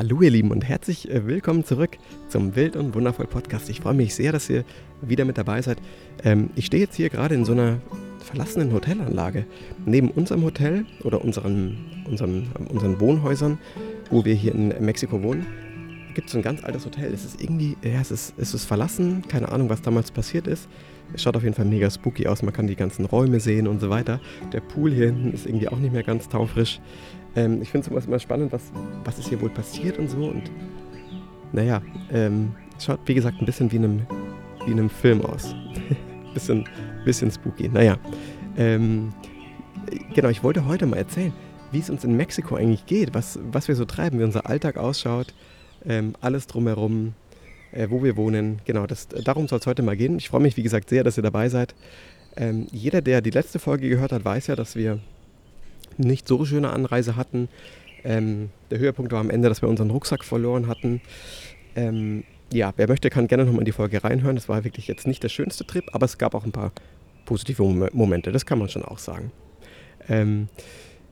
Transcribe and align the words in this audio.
Hallo 0.00 0.22
ihr 0.22 0.30
Lieben 0.30 0.50
und 0.50 0.66
herzlich 0.66 1.10
äh, 1.10 1.26
willkommen 1.26 1.62
zurück 1.62 1.98
zum 2.26 2.56
Wild 2.56 2.74
und 2.74 2.94
Wundervoll 2.94 3.26
Podcast. 3.26 3.68
Ich 3.68 3.80
freue 3.80 3.92
mich 3.92 4.14
sehr, 4.14 4.32
dass 4.32 4.48
ihr 4.48 4.64
wieder 5.02 5.26
mit 5.26 5.36
dabei 5.36 5.60
seid. 5.60 5.76
Ähm, 6.24 6.48
ich 6.56 6.64
stehe 6.64 6.82
jetzt 6.82 6.94
hier 6.96 7.10
gerade 7.10 7.34
in 7.34 7.44
so 7.44 7.52
einer 7.52 7.82
verlassenen 8.18 8.72
Hotelanlage. 8.72 9.44
Neben 9.84 10.10
unserem 10.10 10.42
Hotel 10.42 10.86
oder 11.04 11.22
unseren, 11.22 11.76
unseren, 12.06 12.48
unseren 12.70 12.98
Wohnhäusern, 12.98 13.58
wo 14.10 14.24
wir 14.24 14.32
hier 14.32 14.54
in 14.54 14.68
Mexiko 14.82 15.22
wohnen, 15.22 15.44
gibt 16.14 16.30
es 16.30 16.34
ein 16.34 16.40
ganz 16.40 16.64
altes 16.64 16.86
Hotel. 16.86 17.12
Es 17.12 17.26
ist 17.26 17.42
irgendwie, 17.42 17.76
ja, 17.84 18.00
es 18.00 18.10
ist, 18.10 18.32
es 18.38 18.54
ist 18.54 18.64
verlassen. 18.64 19.22
Keine 19.28 19.52
Ahnung, 19.52 19.68
was 19.68 19.82
damals 19.82 20.10
passiert 20.10 20.46
ist. 20.46 20.66
Es 21.12 21.22
schaut 21.22 21.36
auf 21.36 21.42
jeden 21.42 21.54
Fall 21.54 21.66
mega 21.66 21.90
spooky 21.90 22.26
aus. 22.26 22.42
Man 22.42 22.54
kann 22.54 22.66
die 22.66 22.76
ganzen 22.76 23.04
Räume 23.04 23.38
sehen 23.38 23.68
und 23.68 23.80
so 23.80 23.90
weiter. 23.90 24.18
Der 24.54 24.60
Pool 24.60 24.92
hier 24.92 25.06
hinten 25.06 25.34
ist 25.34 25.44
irgendwie 25.44 25.68
auch 25.68 25.78
nicht 25.78 25.92
mehr 25.92 26.04
ganz 26.04 26.30
taufrisch. 26.30 26.80
Ähm, 27.36 27.62
ich 27.62 27.70
finde 27.70 27.90
es 27.94 28.06
immer 28.06 28.18
spannend, 28.18 28.52
was, 28.52 28.72
was 29.04 29.18
ist 29.18 29.28
hier 29.28 29.40
wohl 29.40 29.50
passiert 29.50 29.98
und 29.98 30.08
so. 30.08 30.24
Und 30.24 30.50
naja, 31.52 31.82
ähm, 32.12 32.52
es 32.76 32.84
schaut 32.84 33.00
wie 33.06 33.14
gesagt 33.14 33.40
ein 33.40 33.46
bisschen 33.46 33.70
wie 33.72 33.76
in 33.76 33.84
einem, 33.84 34.06
wie 34.64 34.72
in 34.72 34.78
einem 34.78 34.90
Film 34.90 35.22
aus. 35.22 35.54
bisschen, 36.34 36.68
bisschen 37.04 37.30
spooky. 37.30 37.68
Naja, 37.68 37.98
ähm, 38.56 39.12
genau, 40.14 40.28
ich 40.28 40.42
wollte 40.42 40.66
heute 40.66 40.86
mal 40.86 40.96
erzählen, 40.96 41.32
wie 41.72 41.78
es 41.78 41.90
uns 41.90 42.04
in 42.04 42.16
Mexiko 42.16 42.56
eigentlich 42.56 42.86
geht, 42.86 43.14
was, 43.14 43.38
was 43.50 43.68
wir 43.68 43.76
so 43.76 43.84
treiben, 43.84 44.18
wie 44.18 44.24
unser 44.24 44.48
Alltag 44.48 44.76
ausschaut, 44.76 45.34
ähm, 45.86 46.14
alles 46.20 46.46
drumherum, 46.46 47.14
äh, 47.72 47.88
wo 47.90 48.02
wir 48.02 48.16
wohnen. 48.16 48.60
Genau, 48.64 48.86
das, 48.86 49.08
darum 49.08 49.48
soll 49.48 49.60
es 49.60 49.66
heute 49.66 49.82
mal 49.82 49.96
gehen. 49.96 50.18
Ich 50.18 50.28
freue 50.28 50.40
mich, 50.40 50.56
wie 50.56 50.62
gesagt, 50.62 50.90
sehr, 50.90 51.04
dass 51.04 51.16
ihr 51.16 51.22
dabei 51.22 51.48
seid. 51.48 51.74
Ähm, 52.36 52.66
jeder, 52.70 53.02
der 53.02 53.20
die 53.20 53.30
letzte 53.30 53.58
Folge 53.58 53.88
gehört 53.88 54.12
hat, 54.12 54.24
weiß 54.24 54.48
ja, 54.48 54.56
dass 54.56 54.76
wir 54.76 54.98
nicht 56.00 56.28
so 56.28 56.44
schöne 56.44 56.70
Anreise 56.70 57.16
hatten. 57.16 57.48
Ähm, 58.04 58.50
der 58.70 58.78
Höhepunkt 58.78 59.12
war 59.12 59.20
am 59.20 59.30
Ende, 59.30 59.48
dass 59.48 59.62
wir 59.62 59.68
unseren 59.68 59.90
Rucksack 59.90 60.24
verloren 60.24 60.66
hatten. 60.66 61.00
Ähm, 61.76 62.24
ja, 62.52 62.72
wer 62.76 62.88
möchte, 62.88 63.10
kann 63.10 63.28
gerne 63.28 63.44
nochmal 63.44 63.60
in 63.60 63.66
die 63.66 63.72
Folge 63.72 64.02
reinhören. 64.02 64.36
Das 64.36 64.48
war 64.48 64.64
wirklich 64.64 64.88
jetzt 64.88 65.06
nicht 65.06 65.22
der 65.22 65.28
schönste 65.28 65.64
Trip, 65.64 65.84
aber 65.92 66.04
es 66.04 66.18
gab 66.18 66.34
auch 66.34 66.44
ein 66.44 66.52
paar 66.52 66.72
positive 67.24 67.62
Momente, 67.92 68.32
das 68.32 68.44
kann 68.44 68.58
man 68.58 68.68
schon 68.68 68.84
auch 68.84 68.98
sagen. 68.98 69.30
Ähm, 70.08 70.48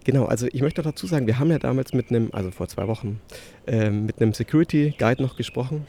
genau, 0.02 0.24
also 0.24 0.48
ich 0.50 0.62
möchte 0.62 0.82
dazu 0.82 1.06
sagen, 1.06 1.28
wir 1.28 1.38
haben 1.38 1.50
ja 1.50 1.60
damals 1.60 1.92
mit 1.92 2.10
einem, 2.10 2.30
also 2.32 2.50
vor 2.50 2.66
zwei 2.66 2.88
Wochen, 2.88 3.20
ähm, 3.66 4.06
mit 4.06 4.20
einem 4.20 4.32
Security 4.32 4.94
Guide 4.98 5.22
noch 5.22 5.36
gesprochen 5.36 5.86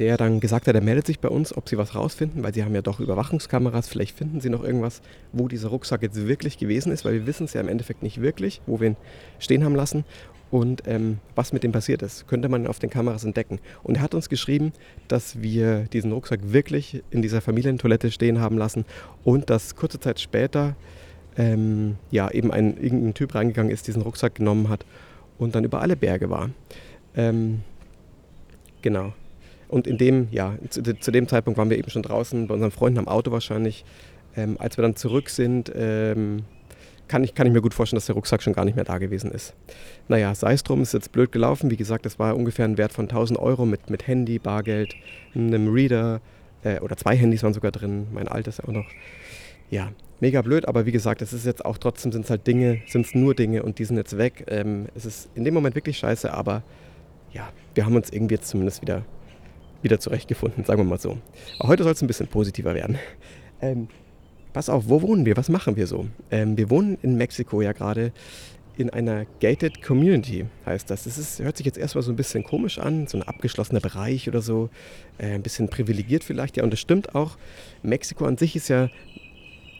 der 0.00 0.16
dann 0.16 0.40
gesagt 0.40 0.66
hat, 0.66 0.74
er 0.74 0.80
meldet 0.80 1.06
sich 1.06 1.20
bei 1.20 1.28
uns, 1.28 1.54
ob 1.56 1.68
sie 1.68 1.76
was 1.76 1.94
rausfinden, 1.94 2.42
weil 2.42 2.54
sie 2.54 2.64
haben 2.64 2.74
ja 2.74 2.80
doch 2.80 3.00
Überwachungskameras, 3.00 3.86
vielleicht 3.86 4.16
finden 4.16 4.40
sie 4.40 4.48
noch 4.48 4.64
irgendwas, 4.64 5.02
wo 5.32 5.46
dieser 5.46 5.68
Rucksack 5.68 6.02
jetzt 6.02 6.26
wirklich 6.26 6.56
gewesen 6.56 6.90
ist, 6.90 7.04
weil 7.04 7.12
wir 7.12 7.26
wissen 7.26 7.44
es 7.44 7.52
ja 7.52 7.60
im 7.60 7.68
Endeffekt 7.68 8.02
nicht 8.02 8.22
wirklich, 8.22 8.62
wo 8.66 8.80
wir 8.80 8.88
ihn 8.88 8.96
stehen 9.38 9.62
haben 9.62 9.76
lassen 9.76 10.04
und 10.50 10.82
ähm, 10.86 11.18
was 11.34 11.52
mit 11.52 11.62
dem 11.62 11.72
passiert 11.72 12.00
ist, 12.00 12.26
könnte 12.26 12.48
man 12.48 12.66
auf 12.66 12.78
den 12.78 12.90
Kameras 12.90 13.24
entdecken. 13.24 13.60
Und 13.82 13.96
er 13.96 14.02
hat 14.02 14.14
uns 14.14 14.28
geschrieben, 14.30 14.72
dass 15.06 15.42
wir 15.42 15.82
diesen 15.92 16.10
Rucksack 16.12 16.40
wirklich 16.42 17.04
in 17.10 17.20
dieser 17.20 17.42
Familientoilette 17.42 18.10
stehen 18.10 18.40
haben 18.40 18.56
lassen 18.56 18.86
und 19.22 19.50
dass 19.50 19.76
kurze 19.76 20.00
Zeit 20.00 20.18
später 20.18 20.76
ähm, 21.36 21.96
ja, 22.10 22.30
eben 22.30 22.50
ein 22.50 22.76
irgendein 22.82 23.14
Typ 23.14 23.34
reingegangen 23.34 23.70
ist, 23.70 23.86
diesen 23.86 24.02
Rucksack 24.02 24.36
genommen 24.36 24.70
hat 24.70 24.86
und 25.38 25.54
dann 25.54 25.64
über 25.64 25.82
alle 25.82 25.94
Berge 25.94 26.30
war. 26.30 26.50
Ähm, 27.14 27.60
genau. 28.82 29.12
Und 29.70 29.86
in 29.86 29.98
dem, 29.98 30.26
ja, 30.32 30.54
zu, 30.68 30.82
zu, 30.82 31.10
dem 31.12 31.28
Zeitpunkt 31.28 31.56
waren 31.56 31.70
wir 31.70 31.78
eben 31.78 31.90
schon 31.90 32.02
draußen 32.02 32.48
bei 32.48 32.54
unseren 32.54 32.72
Freunden 32.72 32.98
am 32.98 33.08
Auto 33.08 33.30
wahrscheinlich. 33.30 33.84
Ähm, 34.36 34.56
als 34.58 34.76
wir 34.76 34.82
dann 34.82 34.96
zurück 34.96 35.28
sind, 35.28 35.72
ähm, 35.74 36.42
kann, 37.06 37.24
ich, 37.24 37.34
kann 37.34 37.46
ich 37.46 37.52
mir 37.52 37.60
gut 37.60 37.74
vorstellen, 37.74 37.98
dass 37.98 38.06
der 38.06 38.14
Rucksack 38.14 38.42
schon 38.42 38.52
gar 38.52 38.64
nicht 38.64 38.74
mehr 38.74 38.84
da 38.84 38.98
gewesen 38.98 39.30
ist. 39.30 39.54
Naja, 40.08 40.34
sei 40.34 40.52
es 40.52 40.62
drum, 40.62 40.82
ist 40.82 40.92
jetzt 40.92 41.12
blöd 41.12 41.32
gelaufen. 41.32 41.70
Wie 41.70 41.76
gesagt, 41.76 42.04
das 42.04 42.18
war 42.18 42.36
ungefähr 42.36 42.64
ein 42.64 42.78
Wert 42.78 42.92
von 42.92 43.04
1000 43.04 43.38
Euro 43.38 43.64
mit, 43.64 43.90
mit 43.90 44.06
Handy, 44.06 44.38
Bargeld, 44.38 44.94
einem 45.34 45.72
Reader 45.72 46.20
äh, 46.62 46.80
oder 46.80 46.96
zwei 46.96 47.16
Handys 47.16 47.42
waren 47.42 47.54
sogar 47.54 47.70
drin, 47.70 48.08
mein 48.12 48.28
altes 48.28 48.60
auch 48.60 48.72
noch. 48.72 48.86
Ja, 49.70 49.92
mega 50.20 50.42
blöd, 50.42 50.66
aber 50.66 50.86
wie 50.86 50.92
gesagt, 50.92 51.22
es 51.22 51.32
ist 51.32 51.46
jetzt 51.46 51.64
auch 51.64 51.78
trotzdem 51.78 52.12
sind 52.12 52.24
es 52.24 52.30
halt 52.30 52.46
Dinge, 52.46 52.82
sind 52.86 53.06
es 53.06 53.14
nur 53.14 53.34
Dinge 53.34 53.62
und 53.62 53.78
die 53.78 53.84
sind 53.84 53.96
jetzt 53.96 54.18
weg. 54.18 54.44
Ähm, 54.48 54.86
es 54.94 55.04
ist 55.04 55.30
in 55.34 55.44
dem 55.44 55.54
Moment 55.54 55.74
wirklich 55.74 55.98
scheiße, 55.98 56.32
aber 56.32 56.62
ja, 57.32 57.48
wir 57.74 57.86
haben 57.86 57.94
uns 57.94 58.10
irgendwie 58.10 58.34
jetzt 58.34 58.48
zumindest 58.48 58.82
wieder 58.82 59.04
wieder 59.82 59.98
zurechtgefunden, 60.00 60.64
sagen 60.64 60.80
wir 60.80 60.88
mal 60.88 61.00
so. 61.00 61.18
Aber 61.58 61.68
heute 61.68 61.82
soll 61.82 61.92
es 61.92 62.02
ein 62.02 62.06
bisschen 62.06 62.28
positiver 62.28 62.74
werden. 62.74 62.98
Ähm, 63.60 63.88
pass 64.52 64.68
auf, 64.68 64.88
wo 64.88 65.02
wohnen 65.02 65.26
wir? 65.26 65.36
Was 65.36 65.48
machen 65.48 65.76
wir 65.76 65.86
so? 65.86 66.06
Ähm, 66.30 66.56
wir 66.56 66.70
wohnen 66.70 66.98
in 67.02 67.16
Mexiko 67.16 67.62
ja 67.62 67.72
gerade 67.72 68.12
in 68.76 68.88
einer 68.90 69.26
gated 69.40 69.82
community, 69.82 70.46
heißt 70.64 70.90
das. 70.90 71.04
Das 71.04 71.18
ist, 71.18 71.40
hört 71.40 71.56
sich 71.56 71.66
jetzt 71.66 71.76
erstmal 71.76 72.02
so 72.02 72.12
ein 72.12 72.16
bisschen 72.16 72.44
komisch 72.44 72.78
an, 72.78 73.06
so 73.06 73.18
ein 73.18 73.22
abgeschlossener 73.22 73.80
Bereich 73.80 74.28
oder 74.28 74.40
so, 74.40 74.70
äh, 75.18 75.34
ein 75.34 75.42
bisschen 75.42 75.68
privilegiert 75.68 76.24
vielleicht, 76.24 76.56
ja, 76.56 76.64
und 76.64 76.72
das 76.72 76.80
stimmt 76.80 77.14
auch. 77.14 77.36
Mexiko 77.82 78.24
an 78.24 78.38
sich 78.38 78.56
ist 78.56 78.68
ja 78.68 78.88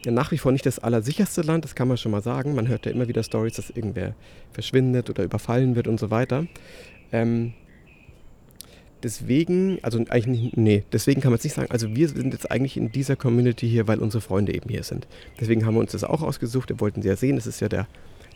nach 0.06 0.32
wie 0.32 0.38
vor 0.38 0.52
nicht 0.52 0.66
das 0.66 0.78
allersicherste 0.78 1.42
Land, 1.42 1.64
das 1.64 1.74
kann 1.74 1.88
man 1.88 1.96
schon 1.96 2.12
mal 2.12 2.22
sagen. 2.22 2.54
Man 2.54 2.68
hört 2.68 2.86
ja 2.86 2.92
immer 2.92 3.08
wieder 3.08 3.22
Stories, 3.22 3.54
dass 3.54 3.70
irgendwer 3.70 4.14
verschwindet 4.52 5.10
oder 5.10 5.24
überfallen 5.24 5.76
wird 5.76 5.88
und 5.88 6.00
so 6.00 6.10
weiter. 6.10 6.46
Ähm, 7.12 7.52
deswegen, 9.02 9.78
also 9.82 9.98
eigentlich 10.08 10.26
nicht, 10.26 10.56
nee, 10.56 10.84
deswegen 10.92 11.20
kann 11.20 11.30
man 11.30 11.38
es 11.38 11.44
nicht 11.44 11.54
sagen. 11.54 11.70
Also 11.70 11.94
wir 11.94 12.08
sind 12.08 12.32
jetzt 12.32 12.50
eigentlich 12.50 12.76
in 12.76 12.92
dieser 12.92 13.16
Community 13.16 13.68
hier, 13.68 13.88
weil 13.88 13.98
unsere 13.98 14.20
Freunde 14.20 14.54
eben 14.54 14.68
hier 14.70 14.82
sind. 14.82 15.06
Deswegen 15.40 15.66
haben 15.66 15.74
wir 15.74 15.80
uns 15.80 15.92
das 15.92 16.04
auch 16.04 16.22
ausgesucht. 16.22 16.68
Wir 16.68 16.80
wollten 16.80 17.02
sie 17.02 17.08
ja 17.08 17.16
sehen. 17.16 17.36
Das 17.36 17.46
ist 17.46 17.60
ja 17.60 17.68
der, 17.68 17.86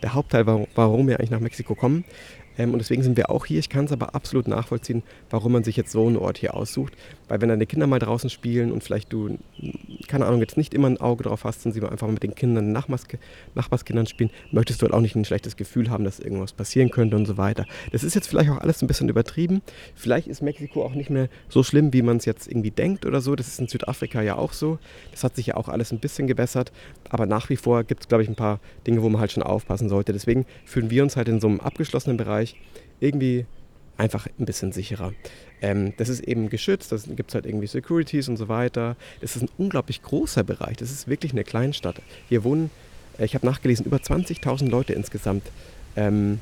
der 0.03 0.15
Hauptteil, 0.15 0.47
warum, 0.47 0.67
warum 0.75 1.09
wir 1.09 1.19
eigentlich 1.19 1.31
nach 1.31 1.41
Mexiko 1.41 1.75
kommen. 1.75 2.05
Ähm, 2.59 2.73
und 2.73 2.79
deswegen 2.79 3.03
sind 3.03 3.17
wir 3.17 3.31
auch 3.31 3.47
hier. 3.47 3.59
Ich 3.59 3.69
kann 3.69 3.87
es 3.87 3.93
aber 3.93 4.15
absolut 4.15 4.49
nachvollziehen, 4.49 5.03
warum 5.31 5.53
man 5.53 5.65
sich 5.65 5.77
jetzt 5.77 5.93
so 5.93 6.07
einen 6.07 6.17
Ort 6.17 6.39
hier 6.39 6.55
aussucht. 6.55 6.93
Weil 7.29 7.41
wenn 7.41 7.49
deine 7.49 7.67
Kinder 7.67 7.87
mal 7.87 7.99
draußen 7.99 8.31
spielen 8.31 8.73
und 8.73 8.83
vielleicht 8.85 9.13
du, 9.13 9.39
keine 10.09 10.27
Ahnung, 10.27 10.41
jetzt 10.41 10.57
nicht 10.57 10.75
immer 10.75 10.89
ein 10.89 11.01
Auge 11.01 11.25
drauf 11.25 11.45
hast 11.45 11.65
und 11.67 11.73
sie 11.73 11.83
einfach 11.83 12.09
mit 12.09 12.23
den 12.23 12.35
Kindern, 12.35 12.73
Nachbars, 12.73 13.05
Nachbarskindern 13.55 14.07
spielen, 14.07 14.31
möchtest 14.53 14.81
du 14.81 14.87
halt 14.87 14.95
auch 14.95 15.01
nicht 15.01 15.17
ein 15.17 15.25
schlechtes 15.25 15.57
Gefühl 15.57 15.91
haben, 15.91 16.05
dass 16.05 16.21
irgendwas 16.21 16.53
passieren 16.53 16.91
könnte 16.91 17.17
und 17.17 17.27
so 17.27 17.37
weiter. 17.37 17.67
Das 17.93 18.05
ist 18.05 18.15
jetzt 18.15 18.29
vielleicht 18.29 18.51
auch 18.51 18.59
alles 18.59 18.83
ein 18.83 18.87
bisschen 18.87 19.09
übertrieben. 19.09 19.63
Vielleicht 19.95 20.29
ist 20.29 20.43
Mexiko 20.43 20.85
auch 20.85 20.95
nicht 20.95 21.11
mehr 21.11 21.29
so 21.49 21.63
schlimm, 21.63 21.93
wie 21.93 22.03
man 22.03 22.19
es 22.19 22.25
jetzt 22.25 22.49
irgendwie 22.49 22.71
denkt 22.71 23.07
oder 23.07 23.21
so. 23.21 23.35
Das 23.37 23.49
ist 23.49 23.59
in 23.59 23.69
Südafrika 23.69 24.23
ja 24.23 24.37
auch 24.37 24.53
so. 24.53 24.79
Das 25.11 25.25
hat 25.25 25.37
sich 25.37 25.47
ja 25.47 25.57
auch 25.57 25.69
alles 25.69 25.93
ein 25.93 25.99
bisschen 25.99 26.27
gebessert. 26.27 26.73
Aber 27.09 27.27
nach 27.27 27.49
wie 27.49 27.57
vor 27.57 27.85
gibt 27.85 28.03
es, 28.03 28.09
glaube 28.09 28.23
ich, 28.23 28.29
ein 28.29 28.35
paar 28.35 28.61
Dinge, 28.87 29.03
wo 29.03 29.09
man 29.09 29.21
halt 29.21 29.33
schon 29.33 29.43
aufpassen 29.43 29.89
sollte. 29.89 30.13
Deswegen 30.13 30.47
fühlen 30.65 30.91
wir 30.91 31.03
uns 31.03 31.17
halt 31.17 31.29
in 31.29 31.41
so 31.41 31.47
einem 31.47 31.61
abgeschlossenen 31.61 32.17
Bereich 32.17 32.44
irgendwie 33.01 33.47
einfach 33.97 34.27
ein 34.39 34.45
bisschen 34.45 34.73
sicherer. 34.73 35.13
Ähm, 35.63 35.95
das 35.97 36.09
ist 36.09 36.21
eben 36.21 36.51
geschützt, 36.51 36.93
da 36.93 36.97
gibt 37.15 37.31
es 37.31 37.35
halt 37.35 37.47
irgendwie 37.47 37.67
Securities 37.67 38.29
und 38.29 38.37
so 38.37 38.49
weiter. 38.49 38.97
Das 39.21 39.37
ist 39.37 39.43
ein 39.43 39.51
unglaublich 39.57 40.03
großer 40.03 40.43
Bereich, 40.43 40.77
das 40.77 40.91
ist 40.91 41.09
wirklich 41.09 41.33
eine 41.33 41.45
Kleinstadt. 41.45 42.03
Hier 42.29 42.45
wohnen, 42.45 42.71
äh, 43.19 43.25
ich 43.25 43.35
habe 43.35 43.47
nachgelesen, 43.47 43.87
über 43.87 43.99
20.000 43.99 44.69
Leute 44.69 44.93
insgesamt. 44.93 45.45
Ähm, 45.97 46.41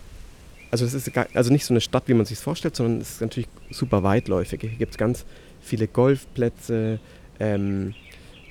also 0.71 0.87
es 0.87 0.95
ist 0.95 1.11
also 1.35 1.53
nicht 1.53 1.67
so 1.67 1.75
eine 1.75 1.83
Stadt, 1.83 2.05
wie 2.07 2.15
man 2.15 2.25
sich 2.25 2.39
vorstellt, 2.39 2.75
sondern 2.75 3.03
es 3.03 3.11
ist 3.11 3.21
natürlich 3.21 3.49
super 3.71 4.03
weitläufig. 4.03 4.61
Hier 4.63 4.71
gibt 4.71 4.93
es 4.93 4.99
ganz 4.99 5.27
viele 5.61 5.87
Golfplätze, 5.87 6.99
ähm, 7.39 7.95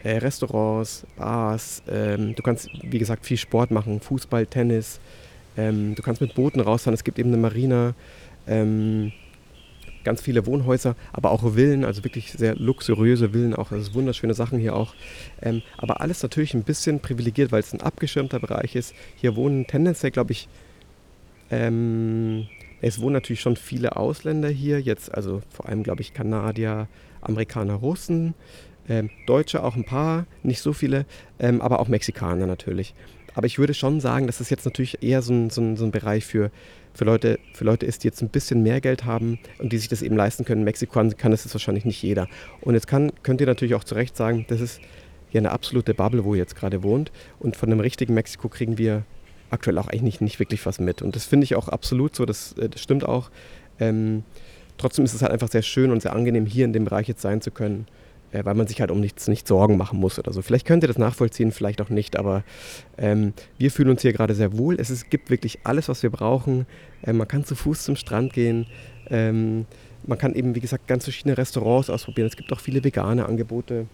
äh, 0.03 0.17
Restaurants, 0.17 1.05
Bars. 1.17 1.81
Ähm, 1.89 2.35
du 2.35 2.43
kannst, 2.43 2.69
wie 2.83 2.99
gesagt, 2.99 3.25
viel 3.25 3.37
Sport 3.37 3.71
machen, 3.71 3.99
Fußball, 3.99 4.45
Tennis. 4.45 4.99
Ähm, 5.57 5.95
du 5.95 6.01
kannst 6.01 6.21
mit 6.21 6.33
Booten 6.35 6.59
rausfahren. 6.59 6.93
Es 6.93 7.03
gibt 7.03 7.19
eben 7.19 7.29
eine 7.29 7.37
Marina. 7.37 7.93
Ähm, 8.47 9.11
ganz 10.03 10.21
viele 10.21 10.45
Wohnhäuser, 10.45 10.95
aber 11.13 11.31
auch 11.31 11.53
Villen, 11.53 11.85
also 11.85 12.03
wirklich 12.03 12.31
sehr 12.31 12.55
luxuriöse 12.55 13.29
Villen, 13.33 13.55
auch 13.55 13.71
also 13.71 13.93
wunderschöne 13.93 14.33
Sachen 14.33 14.59
hier 14.59 14.75
auch. 14.75 14.93
Ähm, 15.41 15.61
aber 15.77 16.01
alles 16.01 16.23
natürlich 16.23 16.53
ein 16.53 16.63
bisschen 16.63 16.99
privilegiert, 16.99 17.51
weil 17.51 17.59
es 17.59 17.73
ein 17.73 17.81
abgeschirmter 17.81 18.39
Bereich 18.39 18.75
ist. 18.75 18.93
Hier 19.15 19.35
wohnen 19.35 19.67
tendenziell, 19.67 20.11
glaube 20.11 20.31
ich, 20.31 20.47
ähm, 21.49 22.47
es 22.81 22.99
wohnen 22.99 23.13
natürlich 23.13 23.41
schon 23.41 23.57
viele 23.57 23.95
Ausländer 23.95 24.49
hier, 24.49 24.79
jetzt 24.79 25.13
also 25.13 25.41
vor 25.49 25.67
allem, 25.67 25.83
glaube 25.83 26.01
ich, 26.01 26.13
Kanadier, 26.13 26.87
Amerikaner, 27.21 27.75
Russen, 27.75 28.33
ähm, 28.91 29.09
Deutsche 29.25 29.63
auch 29.63 29.77
ein 29.77 29.85
paar, 29.85 30.25
nicht 30.43 30.59
so 30.59 30.73
viele, 30.73 31.05
ähm, 31.39 31.61
aber 31.61 31.79
auch 31.79 31.87
Mexikaner 31.87 32.45
natürlich. 32.45 32.93
Aber 33.33 33.47
ich 33.47 33.57
würde 33.57 33.73
schon 33.73 34.01
sagen, 34.01 34.27
dass 34.27 34.41
es 34.41 34.49
jetzt 34.49 34.65
natürlich 34.65 35.01
eher 35.01 35.21
so 35.21 35.33
ein, 35.33 35.49
so 35.49 35.61
ein, 35.61 35.77
so 35.77 35.85
ein 35.85 35.91
Bereich 35.91 36.25
für, 36.25 36.51
für, 36.93 37.05
Leute, 37.05 37.39
für 37.53 37.63
Leute 37.63 37.85
ist, 37.85 38.03
die 38.03 38.09
jetzt 38.09 38.21
ein 38.21 38.27
bisschen 38.27 38.63
mehr 38.63 38.81
Geld 38.81 39.05
haben 39.05 39.39
und 39.59 39.71
die 39.71 39.77
sich 39.77 39.87
das 39.87 40.01
eben 40.01 40.17
leisten 40.17 40.43
können. 40.43 40.61
In 40.61 40.65
Mexiko 40.65 40.91
kann, 40.91 41.31
das 41.31 41.53
wahrscheinlich 41.53 41.85
nicht 41.85 42.03
jeder. 42.03 42.27
Und 42.59 42.73
jetzt 42.73 42.87
kann, 42.87 43.13
könnt 43.23 43.39
ihr 43.39 43.47
natürlich 43.47 43.75
auch 43.75 43.85
zu 43.85 43.95
Recht 43.95 44.17
sagen, 44.17 44.45
das 44.49 44.59
ist 44.59 44.81
ja 45.31 45.39
eine 45.39 45.51
absolute 45.51 45.93
Bubble, 45.93 46.25
wo 46.25 46.33
ihr 46.33 46.39
jetzt 46.39 46.57
gerade 46.57 46.83
wohnt. 46.83 47.13
Und 47.39 47.55
von 47.55 47.71
einem 47.71 47.79
richtigen 47.79 48.13
Mexiko 48.13 48.49
kriegen 48.49 48.77
wir 48.77 49.03
aktuell 49.51 49.77
auch 49.77 49.87
eigentlich 49.87 50.01
nicht, 50.01 50.21
nicht 50.21 50.39
wirklich 50.39 50.65
was 50.65 50.81
mit. 50.81 51.01
Und 51.01 51.15
das 51.15 51.23
finde 51.23 51.45
ich 51.45 51.55
auch 51.55 51.69
absolut 51.69 52.13
so, 52.13 52.25
das, 52.25 52.57
äh, 52.57 52.67
das 52.67 52.81
stimmt 52.81 53.05
auch. 53.05 53.31
Ähm, 53.79 54.23
trotzdem 54.77 55.05
ist 55.05 55.13
es 55.13 55.21
halt 55.21 55.31
einfach 55.31 55.49
sehr 55.49 55.61
schön 55.61 55.91
und 55.91 56.01
sehr 56.01 56.11
angenehm, 56.11 56.45
hier 56.45 56.65
in 56.65 56.73
dem 56.73 56.83
Bereich 56.83 57.07
jetzt 57.07 57.21
sein 57.21 57.39
zu 57.39 57.51
können. 57.51 57.87
Äh, 58.31 58.45
weil 58.45 58.55
man 58.55 58.67
sich 58.67 58.81
halt 58.81 58.91
um 58.91 58.99
nichts 58.99 59.27
nicht 59.27 59.47
Sorgen 59.47 59.77
machen 59.77 59.99
muss 59.99 60.19
oder 60.19 60.33
so. 60.33 60.41
Vielleicht 60.41 60.65
könnt 60.65 60.83
ihr 60.83 60.87
das 60.87 60.97
nachvollziehen, 60.97 61.51
vielleicht 61.51 61.81
auch 61.81 61.89
nicht, 61.89 62.17
aber 62.17 62.43
ähm, 62.97 63.33
wir 63.57 63.71
fühlen 63.71 63.89
uns 63.89 64.01
hier 64.01 64.13
gerade 64.13 64.35
sehr 64.35 64.57
wohl. 64.57 64.79
Es 64.79 64.89
ist, 64.89 65.09
gibt 65.09 65.29
wirklich 65.29 65.59
alles, 65.63 65.89
was 65.89 66.03
wir 66.03 66.09
brauchen. 66.09 66.65
Äh, 67.03 67.13
man 67.13 67.27
kann 67.27 67.45
zu 67.45 67.55
Fuß 67.55 67.83
zum 67.83 67.95
Strand 67.95 68.33
gehen. 68.33 68.67
Ähm, 69.09 69.65
man 70.05 70.17
kann 70.17 70.33
eben, 70.33 70.55
wie 70.55 70.61
gesagt, 70.61 70.87
ganz 70.87 71.03
verschiedene 71.03 71.37
Restaurants 71.37 71.89
ausprobieren. 71.89 72.27
Es 72.27 72.35
gibt 72.35 72.51
auch 72.51 72.59
viele 72.59 72.83
vegane 72.83 73.25
Angebote. 73.25 73.87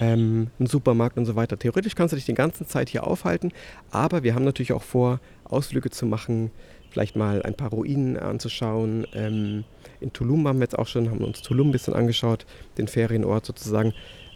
Ähm, 0.00 0.48
einen 0.58 0.68
Supermarkt 0.68 1.18
und 1.18 1.24
so 1.24 1.34
weiter. 1.34 1.58
Theoretisch 1.58 1.96
kannst 1.96 2.12
du 2.12 2.16
dich 2.16 2.26
die 2.26 2.34
ganze 2.34 2.64
Zeit 2.64 2.88
hier 2.88 3.04
aufhalten, 3.04 3.52
aber 3.90 4.22
wir 4.22 4.36
haben 4.36 4.44
natürlich 4.44 4.72
auch 4.72 4.84
vor, 4.84 5.18
Ausflüge 5.42 5.90
zu 5.90 6.06
machen, 6.06 6.52
vielleicht 6.90 7.16
mal 7.16 7.42
ein 7.42 7.54
paar 7.54 7.70
Ruinen 7.70 8.16
anzuschauen. 8.16 9.06
Ähm, 9.14 9.64
in 10.00 10.12
Tulum 10.12 10.44
waren 10.44 10.58
wir 10.58 10.64
jetzt 10.64 10.78
auch 10.78 10.86
schon, 10.86 11.10
haben 11.10 11.24
uns 11.24 11.42
Tulum 11.42 11.68
ein 11.68 11.72
bisschen 11.72 11.94
angeschaut, 11.94 12.46
den 12.76 12.88
Ferienort 12.88 13.46
sozusagen. 13.46 13.92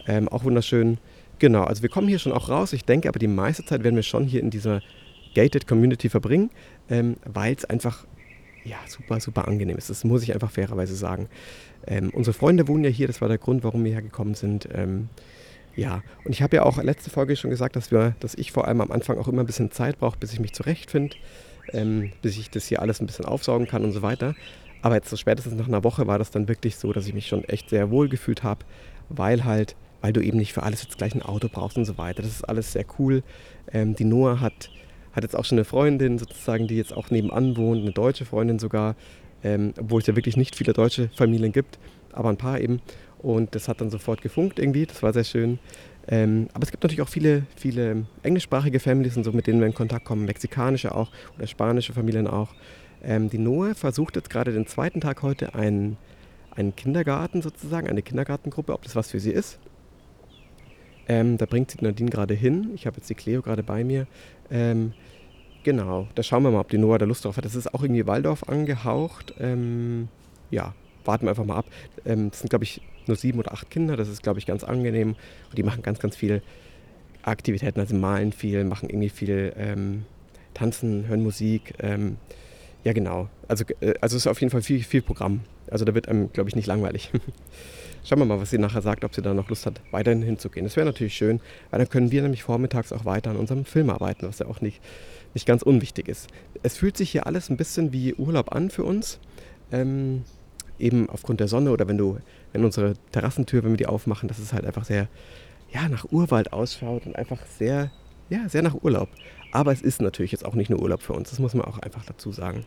Ähm, 0.06 0.28
auch 0.28 0.44
wunderschön. 0.44 0.99
Genau, 1.38 1.64
also 1.64 1.82
wir 1.82 1.88
kommen 1.88 2.08
hier 2.08 2.19
schon 2.19 2.32
auch 2.32 2.49
raus. 2.49 2.72
Ich 2.72 2.84
denke 2.84 3.08
aber, 3.08 3.19
die 3.19 3.28
meiste 3.28 3.64
Zeit 3.64 3.84
werden 3.84 3.96
wir 3.96 4.02
schon 4.02 4.25
hier 4.25 4.40
in 4.40 4.50
dieser 4.50 4.81
Gated 5.34 5.66
Community 5.66 6.08
verbringen, 6.08 6.50
ähm, 6.88 7.16
weil 7.25 7.54
es 7.54 7.64
einfach 7.64 8.06
ja, 8.64 8.76
super, 8.87 9.19
super 9.20 9.49
angenehm 9.49 9.76
ist. 9.76 9.90
Das 9.90 10.04
muss 10.04 10.22
ich 10.22 10.32
einfach 10.32 10.50
fairerweise 10.50 10.94
sagen. 10.94 11.28
Ähm, 11.87 12.10
unsere 12.14 12.34
Freunde 12.34 12.69
wohnen 12.69 12.84
ja 12.84 12.90
hier, 12.90 13.06
das 13.06 13.20
war 13.20 13.28
der 13.28 13.38
Grund, 13.38 13.64
warum 13.64 13.84
wir 13.84 13.93
hergekommen 13.93 14.34
sind. 14.34 14.69
Ähm, 14.72 15.08
ja, 15.75 16.02
und 16.25 16.32
ich 16.32 16.43
habe 16.43 16.56
ja 16.56 16.62
auch 16.64 16.82
letzte 16.82 17.10
Folge 17.10 17.34
schon 17.34 17.50
gesagt, 17.50 17.76
dass, 17.76 17.90
wir, 17.90 18.14
dass 18.20 18.34
ich 18.34 18.52
vor 18.52 18.69
allem 18.69 18.81
am 18.81 18.93
Anfang 18.93 19.19
auch 19.19 19.28
immer 19.28 19.43
ein 19.43 19.46
bisschen 19.46 19.70
Zeit 19.70 19.99
brauche, 19.99 20.19
bis 20.19 20.32
ich 20.32 20.40
mich 20.40 20.52
zurechtfinde, 20.52 21.16
ähm, 21.73 22.12
bis 22.23 22.37
ich 22.38 22.50
das 22.50 22.67
hier 22.67 22.82
alles 22.82 23.00
ein 23.00 23.06
bisschen 23.06 23.25
aufsaugen 23.25 23.67
kann 23.67 23.85
und 23.85 23.93
so 23.93 24.03
weiter. 24.03 24.35
Aber 24.82 24.97
jetzt 24.97 25.09
so 25.09 25.17
spätestens 25.17 25.55
nach 25.55 25.69
einer 25.69 25.85
Woche 25.85 26.06
war 26.06 26.19
das 26.19 26.31
dann 26.31 26.49
wirklich 26.49 26.76
so, 26.76 26.93
dass 26.93 27.06
ich 27.06 27.14
mich 27.14 27.29
schon 27.29 27.44
echt 27.44 27.70
sehr 27.70 27.91
wohl 27.91 28.09
gefühlt 28.09 28.43
habe, 28.43 28.64
weil 29.09 29.44
halt, 29.44 29.76
weil 30.00 30.12
du 30.12 30.20
eben 30.20 30.38
nicht 30.38 30.53
für 30.53 30.64
alles 30.64 30.82
jetzt 30.82 30.99
gleich 30.99 31.14
ein 31.14 31.23
Auto 31.23 31.49
brauchst 31.50 31.79
und 31.79 31.85
so 31.85 31.99
weiter. 31.99 32.23
Das 32.23 32.32
ist 32.32 32.49
alles 32.49 32.73
sehr 32.73 32.85
cool. 32.99 33.23
Ähm, 33.73 33.94
die 33.94 34.05
Noah 34.05 34.41
hat, 34.41 34.70
hat 35.12 35.23
jetzt 35.23 35.37
auch 35.37 35.44
schon 35.44 35.59
eine 35.59 35.64
Freundin 35.64 36.19
sozusagen, 36.19 36.67
die 36.67 36.76
jetzt 36.76 36.93
auch 36.93 37.11
nebenan 37.11 37.56
wohnt, 37.56 37.82
eine 37.82 37.93
deutsche 37.93 38.25
Freundin 38.25 38.59
sogar, 38.59 38.97
ähm, 39.44 39.73
obwohl 39.79 40.00
es 40.00 40.06
ja 40.09 40.17
wirklich 40.17 40.37
nicht 40.37 40.56
viele 40.56 40.73
deutsche 40.73 41.09
Familien 41.11 41.53
gibt, 41.53 41.79
aber 42.12 42.29
ein 42.29 42.37
paar 42.37 42.61
eben. 42.61 42.81
Und 43.19 43.55
das 43.55 43.69
hat 43.69 43.81
dann 43.81 43.91
sofort 43.91 44.20
gefunkt 44.20 44.59
irgendwie, 44.59 44.85
das 44.85 45.00
war 45.03 45.12
sehr 45.12 45.25
schön. 45.25 45.61
Ähm, 46.08 46.49
aber 46.52 46.64
es 46.64 46.70
gibt 46.70 46.82
natürlich 46.82 47.02
auch 47.02 47.08
viele, 47.08 47.44
viele 47.56 48.06
englischsprachige 48.22 48.81
Familien 48.81 49.14
und 49.16 49.25
so, 49.25 49.32
mit 49.32 49.46
denen 49.46 49.60
wir 49.60 49.66
in 49.66 49.75
Kontakt 49.75 50.04
kommen, 50.04 50.25
mexikanische 50.25 50.94
auch 50.94 51.10
oder 51.37 51.46
spanische 51.46 51.93
Familien 51.93 52.26
auch. 52.26 52.54
Ähm, 53.02 53.31
die 53.31 53.38
Noah 53.38 53.75
versucht 53.75 54.16
jetzt 54.16 54.31
gerade 54.31 54.52
den 54.52 54.66
zweiten 54.66 55.00
Tag 55.00 55.22
heute 55.22 55.54
einen, 55.54 55.96
einen 56.54 56.75
Kindergarten 56.75 57.43
sozusagen, 57.43 57.88
eine 57.88 58.02
Kindergartengruppe, 58.02 58.72
ob 58.72 58.82
das 58.82 58.96
was 58.96 59.10
für 59.10 59.20
sie 59.20 59.31
ist. 59.31 59.58
Ähm, 61.08 61.37
da 61.37 61.46
bringt 61.46 61.70
sie 61.70 61.78
Nadine 61.81 62.10
gerade 62.10 62.34
hin. 62.34 62.70
Ich 62.75 62.87
habe 62.87 62.96
jetzt 62.96 63.10
die 63.10 63.14
Cleo 63.14 63.43
gerade 63.43 63.62
bei 63.62 63.82
mir. 63.82 64.06
Ähm, 64.50 64.93
genau, 65.64 66.08
da 66.14 66.22
schauen 66.22 66.44
wir 66.44 66.50
mal, 66.50 66.60
ob 66.60 66.70
die 66.70 66.78
Noah 66.78 66.99
da 66.99 67.06
Lust 67.06 67.25
drauf 67.25 67.37
hat. 67.37 67.44
Das 67.44 67.54
ist 67.54 67.75
auch 67.75 67.82
irgendwie 67.82 68.06
Waldorf 68.06 68.44
angehaucht. 68.49 69.34
Ähm, 69.40 70.08
ja, 70.50 70.75
warten 71.04 71.26
wir 71.26 71.31
einfach 71.31 71.44
mal 71.44 71.56
ab. 71.56 71.66
Ähm, 72.04 72.31
das 72.31 72.40
sind, 72.40 72.50
glaube 72.50 72.64
ich, 72.64 72.81
nur 73.06 73.16
sieben 73.16 73.38
oder 73.38 73.52
acht 73.52 73.70
Kinder. 73.70 73.96
Das 73.96 74.08
ist, 74.08 74.22
glaube 74.22 74.38
ich, 74.38 74.46
ganz 74.46 74.64
angenehm. 74.64 75.16
Und 75.49 75.58
die 75.58 75.62
machen 75.62 75.82
ganz, 75.82 75.99
ganz 75.99 76.16
viele 76.16 76.43
Aktivitäten. 77.22 77.81
Also 77.81 77.94
malen 77.94 78.32
viel, 78.32 78.64
machen 78.64 78.88
irgendwie 78.88 79.08
viel 79.08 79.52
ähm, 79.56 80.04
Tanzen, 80.54 81.06
hören 81.08 81.22
Musik. 81.22 81.75
Ähm, 81.81 82.16
ja, 82.84 82.93
genau. 82.93 83.28
Also, 83.49 83.64
äh, 83.81 83.94
also 84.00 84.16
es 84.16 84.25
ist 84.25 84.26
auf 84.26 84.40
jeden 84.40 84.50
Fall 84.50 84.62
viel, 84.62 84.82
viel 84.82 85.02
Programm. 85.02 85.40
Also 85.70 85.84
da 85.84 85.94
wird 85.94 86.08
einem, 86.08 86.32
glaube 86.32 86.49
ich, 86.49 86.56
nicht 86.56 86.66
langweilig. 86.66 87.10
Schauen 88.04 88.19
wir 88.19 88.25
mal, 88.25 88.40
was 88.40 88.50
sie 88.50 88.58
nachher 88.58 88.82
sagt, 88.82 89.04
ob 89.04 89.14
sie 89.14 89.22
da 89.22 89.32
noch 89.32 89.49
Lust 89.49 89.64
hat, 89.64 89.81
weiterhin 89.93 90.22
hinzugehen. 90.22 90.66
Das 90.66 90.75
wäre 90.75 90.84
natürlich 90.84 91.14
schön, 91.14 91.40
weil 91.70 91.78
dann 91.78 91.88
können 91.88 92.10
wir 92.10 92.22
nämlich 92.22 92.43
vormittags 92.43 92.93
auch 92.93 93.04
weiter 93.04 93.31
an 93.31 93.37
unserem 93.37 93.64
Film 93.64 93.90
arbeiten, 93.90 94.26
was 94.26 94.40
ja 94.40 94.46
auch 94.46 94.60
nicht, 94.60 94.81
nicht 95.34 95.46
ganz 95.46 95.62
unwichtig 95.62 96.08
ist. 96.08 96.28
Es 96.64 96.76
fühlt 96.76 96.96
sich 96.96 97.10
hier 97.10 97.28
alles 97.28 97.49
ein 97.49 97.56
bisschen 97.56 97.93
wie 97.93 98.14
Urlaub 98.14 98.52
an 98.52 98.70
für 98.70 98.82
uns. 98.82 99.20
Ähm, 99.70 100.25
eben 100.82 101.08
aufgrund 101.08 101.40
der 101.40 101.49
Sonne 101.49 101.70
oder 101.70 101.88
wenn 101.88 101.96
du, 101.96 102.19
wenn 102.52 102.64
unsere 102.64 102.94
Terrassentür, 103.12 103.62
wenn 103.62 103.70
wir 103.70 103.76
die 103.76 103.87
aufmachen, 103.87 104.29
dass 104.29 104.38
es 104.38 104.52
halt 104.52 104.67
einfach 104.67 104.84
sehr, 104.84 105.08
ja, 105.73 105.88
nach 105.88 106.06
Urwald 106.11 106.52
ausschaut 106.52 107.06
und 107.06 107.17
einfach 107.17 107.40
sehr, 107.46 107.90
ja, 108.29 108.49
sehr 108.49 108.62
nach 108.62 108.82
Urlaub. 108.82 109.08
Aber 109.52 109.73
es 109.73 109.82
ist 109.82 110.02
natürlich 110.02 110.32
jetzt 110.32 110.44
auch 110.44 110.55
nicht 110.55 110.70
nur 110.70 110.81
Urlaub 110.81 111.02
für 111.02 111.12
uns, 111.12 111.31
das 111.31 111.38
muss 111.38 111.55
man 111.55 111.64
auch 111.64 111.79
einfach 111.79 112.05
dazu 112.05 112.32
sagen. 112.32 112.67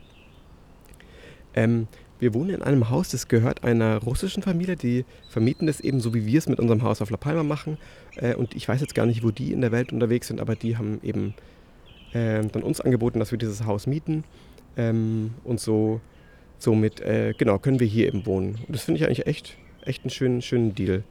Ähm, 1.54 1.88
wir 2.20 2.34
wohnen 2.34 2.52
in 2.52 2.62
einem 2.62 2.90
Haus, 2.90 3.10
das 3.10 3.28
gehört 3.28 3.64
einer 3.64 3.98
russischen 3.98 4.42
Familie, 4.42 4.78
die 4.78 5.04
vermieten 5.30 5.68
das 5.68 5.82
eben 5.82 6.00
so, 6.00 6.14
wie 6.14 6.26
wir 6.26 6.40
es 6.40 6.48
mit 6.48 6.60
unserem 6.60 6.82
Haus 6.82 7.02
auf 7.02 7.10
La 7.10 7.18
Palma 7.18 7.44
machen. 7.44 7.78
Äh, 8.16 8.36
und 8.36 8.56
ich 8.56 8.68
weiß 8.68 8.80
jetzt 8.80 8.96
gar 8.96 9.06
nicht, 9.06 9.24
wo 9.24 9.32
die 9.32 9.52
in 9.52 9.62
der 9.62 9.72
Welt 9.72 9.92
unterwegs 9.92 10.28
sind, 10.28 10.40
aber 10.40 10.56
die 10.56 10.78
haben 10.78 11.00
eben 11.04 11.34
äh, 12.14 12.42
dann 12.46 12.64
uns 12.64 12.80
angeboten, 12.80 13.20
dass 13.20 13.32
wir 13.32 13.38
dieses 13.38 13.66
Haus 13.66 13.86
mieten. 13.86 14.24
Ähm, 14.78 15.34
und 15.44 15.60
so, 15.60 16.00
somit, 16.58 17.02
äh, 17.02 17.34
genau, 17.38 17.60
können 17.60 17.80
wir 17.80 17.88
hier 17.88 18.08
eben 18.08 18.26
wohnen. 18.26 18.60
Und 18.68 18.76
das 18.76 18.84
finde 18.84 19.00
ich 19.00 19.06
eigentlich 19.06 19.28
echt, 19.28 19.58
echt 19.84 20.04
einen 20.04 20.10
schönen, 20.10 20.42
schönen 20.42 20.76
Deal. 20.76 21.04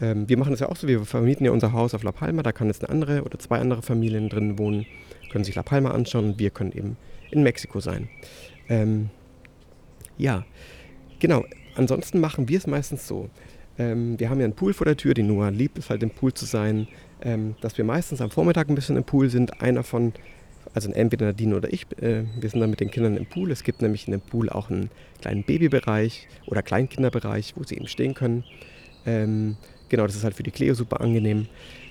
Ähm, 0.00 0.28
wir 0.28 0.36
machen 0.36 0.50
das 0.50 0.60
ja 0.60 0.68
auch 0.68 0.76
so, 0.76 0.86
wir 0.88 1.04
vermieten 1.04 1.44
ja 1.44 1.52
unser 1.52 1.72
Haus 1.72 1.94
auf 1.94 2.02
La 2.02 2.12
Palma, 2.12 2.42
da 2.42 2.52
kann 2.52 2.66
jetzt 2.66 2.84
eine 2.84 2.90
andere 2.90 3.22
oder 3.22 3.38
zwei 3.38 3.58
andere 3.58 3.82
Familien 3.82 4.28
drin 4.28 4.58
wohnen 4.58 4.86
können 5.36 5.44
sich 5.44 5.54
La 5.54 5.62
Palma 5.62 5.90
anschauen 5.90 6.30
und 6.30 6.38
wir 6.38 6.48
können 6.48 6.72
eben 6.72 6.96
in 7.30 7.42
Mexiko 7.42 7.80
sein. 7.80 8.08
Ähm, 8.70 9.10
ja, 10.16 10.46
genau. 11.18 11.44
Ansonsten 11.74 12.20
machen 12.20 12.48
wir 12.48 12.56
es 12.56 12.66
meistens 12.66 13.06
so. 13.06 13.28
Ähm, 13.78 14.18
wir 14.18 14.30
haben 14.30 14.38
ja 14.38 14.44
einen 14.44 14.54
Pool 14.54 14.72
vor 14.72 14.86
der 14.86 14.96
Tür, 14.96 15.12
die 15.12 15.22
Noah 15.22 15.50
liebt 15.50 15.76
es 15.76 15.90
halt 15.90 16.02
im 16.02 16.08
Pool 16.08 16.32
zu 16.32 16.46
sein, 16.46 16.88
ähm, 17.20 17.54
dass 17.60 17.76
wir 17.76 17.84
meistens 17.84 18.22
am 18.22 18.30
Vormittag 18.30 18.70
ein 18.70 18.74
bisschen 18.74 18.96
im 18.96 19.04
Pool 19.04 19.28
sind. 19.28 19.60
Einer 19.60 19.82
von, 19.82 20.14
also 20.74 20.90
entweder 20.90 21.26
Nadine 21.26 21.56
oder 21.56 21.72
ich, 21.72 21.86
äh, 22.00 22.24
wir 22.38 22.50
sind 22.50 22.60
dann 22.60 22.70
mit 22.70 22.80
den 22.80 22.90
Kindern 22.90 23.16
im 23.16 23.26
Pool. 23.26 23.50
Es 23.50 23.62
gibt 23.62 23.82
nämlich 23.82 24.06
in 24.06 24.12
dem 24.12 24.20
Pool 24.20 24.50
auch 24.50 24.70
einen 24.70 24.90
kleinen 25.20 25.44
Babybereich 25.44 26.28
oder 26.46 26.62
Kleinkinderbereich, 26.62 27.54
wo 27.56 27.64
sie 27.64 27.76
eben 27.76 27.88
stehen 27.88 28.14
können. 28.14 28.44
Ähm, 29.06 29.56
genau, 29.88 30.06
das 30.06 30.16
ist 30.16 30.24
halt 30.24 30.34
für 30.34 30.42
die 30.42 30.50
Cleo 30.50 30.74
super 30.74 31.00
angenehm. 31.00 31.46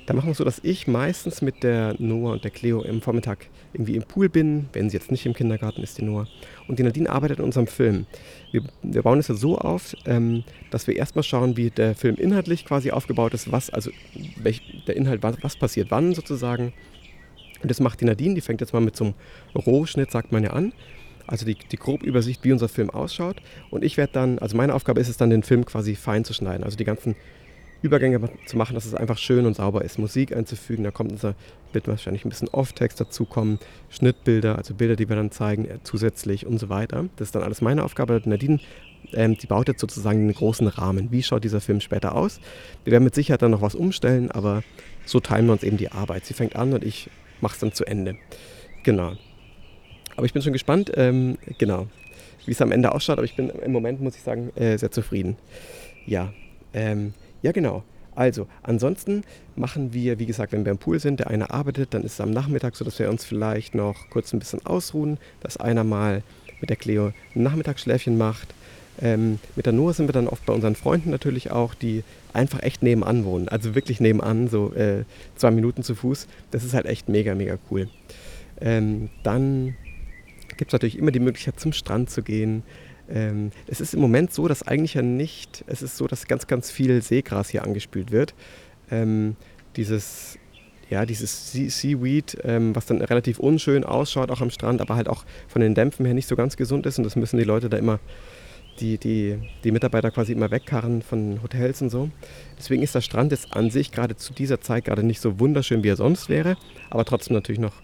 Da 0.05 0.13
machen 0.13 0.27
wir 0.27 0.33
es 0.33 0.37
so, 0.37 0.43
dass 0.43 0.59
ich 0.63 0.85
meistens 0.85 1.41
mit 1.41 1.63
der 1.63 1.95
Noah 1.97 2.33
und 2.33 2.43
der 2.43 2.51
Cleo 2.51 2.83
im 2.83 3.01
Vormittag 3.01 3.47
irgendwie 3.73 3.95
im 3.95 4.03
Pool 4.03 4.29
bin, 4.29 4.69
wenn 4.73 4.89
sie 4.89 4.97
jetzt 4.97 5.09
nicht 5.09 5.25
im 5.25 5.33
Kindergarten 5.33 5.81
ist, 5.81 5.97
die 5.97 6.03
Noah. 6.03 6.27
Und 6.67 6.77
die 6.77 6.83
Nadine 6.83 7.09
arbeitet 7.09 7.39
in 7.39 7.45
unserem 7.45 7.65
Film. 7.65 8.05
Wir, 8.51 8.61
wir 8.83 9.01
bauen 9.01 9.17
es 9.17 9.29
ja 9.29 9.35
so 9.35 9.57
auf, 9.57 9.95
ähm, 10.05 10.43
dass 10.69 10.85
wir 10.85 10.95
erstmal 10.95 11.23
schauen, 11.23 11.57
wie 11.57 11.71
der 11.71 11.95
Film 11.95 12.17
inhaltlich 12.17 12.65
quasi 12.65 12.91
aufgebaut 12.91 13.33
ist, 13.33 13.51
was, 13.51 13.71
also 13.71 13.89
welch, 14.37 14.61
der 14.85 14.95
Inhalt, 14.95 15.23
was, 15.23 15.37
was 15.41 15.55
passiert 15.55 15.89
wann 15.89 16.13
sozusagen. 16.13 16.71
Und 17.65 17.69
das 17.71 17.79
macht 17.79 17.99
die 17.99 18.05
Nadine, 18.05 18.35
die 18.35 18.41
fängt 18.41 18.61
jetzt 18.61 18.73
mal 18.73 18.79
mit 18.79 18.95
so 18.95 19.05
einem 19.05 19.15
Rohschnitt, 19.55 20.11
sagt 20.11 20.31
man 20.31 20.43
ja 20.43 20.51
an. 20.51 20.71
Also 21.25 21.47
die, 21.47 21.55
die 21.55 21.77
grobe 21.77 22.05
Übersicht, 22.05 22.43
wie 22.43 22.51
unser 22.51 22.69
Film 22.69 22.91
ausschaut. 22.91 23.37
Und 23.71 23.83
ich 23.83 23.97
werde 23.97 24.13
dann, 24.13 24.37
also 24.37 24.55
meine 24.55 24.75
Aufgabe 24.75 25.01
ist 25.01 25.09
es 25.09 25.17
dann, 25.17 25.31
den 25.31 25.41
Film 25.41 25.65
quasi 25.65 25.95
fein 25.95 26.23
zu 26.23 26.35
schneiden. 26.35 26.63
Also 26.63 26.77
die 26.77 26.83
ganzen 26.83 27.15
Übergänge 27.81 28.21
zu 28.45 28.55
machen, 28.55 28.75
dass 28.75 28.85
es 28.85 28.93
einfach 28.93 29.17
schön 29.17 29.47
und 29.47 29.55
sauber 29.55 29.83
ist. 29.83 29.97
Musik 29.97 30.37
einzufügen, 30.37 30.83
da 30.83 30.91
kommt 30.91 31.11
unser, 31.11 31.33
wird 31.73 31.87
wahrscheinlich 31.87 32.23
ein 32.23 32.29
bisschen 32.29 32.49
Off-Text 32.49 33.01
dazukommen, 33.01 33.57
Schnittbilder, 33.89 34.59
also 34.59 34.75
Bilder, 34.75 34.95
die 34.95 35.09
wir 35.09 35.15
dann 35.15 35.31
zeigen, 35.31 35.65
äh, 35.65 35.79
zusätzlich 35.81 36.45
und 36.45 36.59
so 36.59 36.69
weiter. 36.69 37.05
Das 37.15 37.29
ist 37.29 37.35
dann 37.35 37.41
alles 37.41 37.61
meine 37.61 37.83
Aufgabe. 37.83 38.21
Nadine, 38.25 38.59
ähm, 39.13 39.39
die 39.39 39.47
baut 39.47 39.67
jetzt 39.69 39.81
sozusagen 39.81 40.27
den 40.27 40.35
großen 40.35 40.67
Rahmen. 40.67 41.11
Wie 41.11 41.23
schaut 41.23 41.43
dieser 41.43 41.61
Film 41.61 41.81
später 41.81 42.13
aus? 42.13 42.39
Wir 42.83 42.91
werden 42.91 43.05
mit 43.05 43.15
Sicherheit 43.15 43.41
dann 43.41 43.49
noch 43.49 43.63
was 43.63 43.73
umstellen, 43.73 44.29
aber 44.29 44.61
so 45.03 45.19
teilen 45.19 45.47
wir 45.47 45.53
uns 45.53 45.63
eben 45.63 45.77
die 45.77 45.91
Arbeit. 45.91 46.25
Sie 46.25 46.35
fängt 46.35 46.55
an 46.55 46.73
und 46.73 46.83
ich 46.83 47.09
mache 47.41 47.53
es 47.53 47.59
dann 47.59 47.73
zu 47.73 47.85
Ende. 47.85 48.15
Genau. 48.83 49.13
Aber 50.15 50.25
ich 50.25 50.33
bin 50.33 50.41
schon 50.41 50.53
gespannt, 50.53 50.91
ähm, 50.95 51.37
genau, 51.57 51.87
wie 52.45 52.51
es 52.51 52.61
am 52.61 52.71
Ende 52.71 52.93
ausschaut. 52.93 53.17
Aber 53.17 53.25
ich 53.25 53.35
bin 53.35 53.49
im 53.49 53.71
Moment, 53.71 54.01
muss 54.01 54.15
ich 54.15 54.21
sagen, 54.21 54.51
äh, 54.55 54.77
sehr 54.77 54.91
zufrieden. 54.91 55.37
Ja, 56.05 56.33
ähm, 56.73 57.13
ja, 57.41 57.51
genau. 57.51 57.83
Also, 58.15 58.47
ansonsten 58.63 59.23
machen 59.57 59.93
wir, 59.93 60.19
wie 60.19 60.25
gesagt, 60.25 60.53
wenn 60.53 60.63
wir 60.63 60.71
im 60.71 60.77
Pool 60.77 60.99
sind, 60.99 61.19
der 61.19 61.29
eine 61.29 61.49
arbeitet, 61.49 61.93
dann 61.93 62.03
ist 62.03 62.13
es 62.13 62.21
am 62.21 62.31
Nachmittag 62.31 62.75
so, 62.75 62.85
dass 62.85 62.97
wir 62.97 63.09
uns 63.09 63.25
vielleicht 63.25 63.75
noch 63.75 64.09
kurz 64.09 64.31
ein 64.33 64.39
bisschen 64.39 64.65
ausruhen, 64.65 65.17
dass 65.41 65.57
einer 65.57 65.83
mal 65.83 66.23
mit 66.61 66.69
der 66.69 66.77
Cleo 66.77 67.11
ein 67.35 67.43
Nachmittagsschläfchen 67.43 68.17
macht. 68.17 68.53
Ähm, 69.01 69.39
mit 69.55 69.65
der 69.65 69.73
Noah 69.73 69.93
sind 69.93 70.07
wir 70.07 70.13
dann 70.13 70.27
oft 70.27 70.45
bei 70.45 70.53
unseren 70.53 70.75
Freunden 70.75 71.09
natürlich 71.09 71.51
auch, 71.51 71.73
die 71.73 72.03
einfach 72.33 72.63
echt 72.63 72.83
nebenan 72.83 73.25
wohnen. 73.25 73.49
Also 73.49 73.75
wirklich 73.75 73.99
nebenan, 73.99 74.47
so 74.47 74.73
äh, 74.73 75.03
zwei 75.35 75.51
Minuten 75.51 75.83
zu 75.83 75.95
Fuß. 75.95 76.27
Das 76.51 76.63
ist 76.63 76.73
halt 76.73 76.85
echt 76.85 77.09
mega, 77.09 77.35
mega 77.35 77.57
cool. 77.69 77.89
Ähm, 78.61 79.09
dann 79.23 79.75
gibt 80.57 80.69
es 80.69 80.73
natürlich 80.73 80.97
immer 80.97 81.11
die 81.11 81.19
Möglichkeit, 81.19 81.59
zum 81.59 81.73
Strand 81.73 82.09
zu 82.09 82.23
gehen. 82.23 82.63
Ähm, 83.09 83.51
es 83.67 83.81
ist 83.81 83.93
im 83.93 83.99
Moment 83.99 84.33
so, 84.33 84.47
dass 84.47 84.63
eigentlich 84.63 84.95
ja 84.95 85.01
nicht, 85.01 85.63
es 85.67 85.81
ist 85.81 85.97
so, 85.97 86.07
dass 86.07 86.27
ganz, 86.27 86.47
ganz 86.47 86.71
viel 86.71 87.01
Seegras 87.01 87.49
hier 87.49 87.63
angespült 87.63 88.11
wird. 88.11 88.33
Ähm, 88.89 89.35
dieses, 89.75 90.39
ja, 90.89 91.05
dieses 91.05 91.51
Seaweed, 91.51 92.37
ähm, 92.43 92.75
was 92.75 92.85
dann 92.85 93.01
relativ 93.01 93.39
unschön 93.39 93.83
ausschaut, 93.83 94.31
auch 94.31 94.41
am 94.41 94.49
Strand, 94.49 94.81
aber 94.81 94.95
halt 94.95 95.09
auch 95.09 95.25
von 95.47 95.61
den 95.61 95.75
Dämpfen 95.75 96.05
her 96.05 96.15
nicht 96.15 96.27
so 96.27 96.35
ganz 96.35 96.57
gesund 96.57 96.85
ist 96.85 96.97
und 96.97 97.03
das 97.03 97.15
müssen 97.15 97.37
die 97.37 97.43
Leute 97.43 97.69
da 97.69 97.77
immer 97.77 97.99
die, 98.79 98.97
die, 98.97 99.37
die 99.63 99.71
Mitarbeiter 99.71 100.11
quasi 100.11 100.33
immer 100.33 100.51
wegkarren 100.51 101.01
von 101.01 101.41
Hotels 101.41 101.81
und 101.81 101.89
so. 101.89 102.09
Deswegen 102.57 102.83
ist 102.83 102.95
der 102.95 103.01
Strand 103.01 103.31
jetzt 103.31 103.55
an 103.55 103.69
sich 103.69 103.91
gerade 103.91 104.15
zu 104.15 104.33
dieser 104.33 104.61
Zeit 104.61 104.85
gerade 104.85 105.03
nicht 105.03 105.21
so 105.21 105.39
wunderschön, 105.39 105.83
wie 105.83 105.89
er 105.89 105.95
sonst 105.95 106.29
wäre, 106.29 106.57
aber 106.89 107.05
trotzdem 107.05 107.35
natürlich 107.35 107.59
noch, 107.59 107.75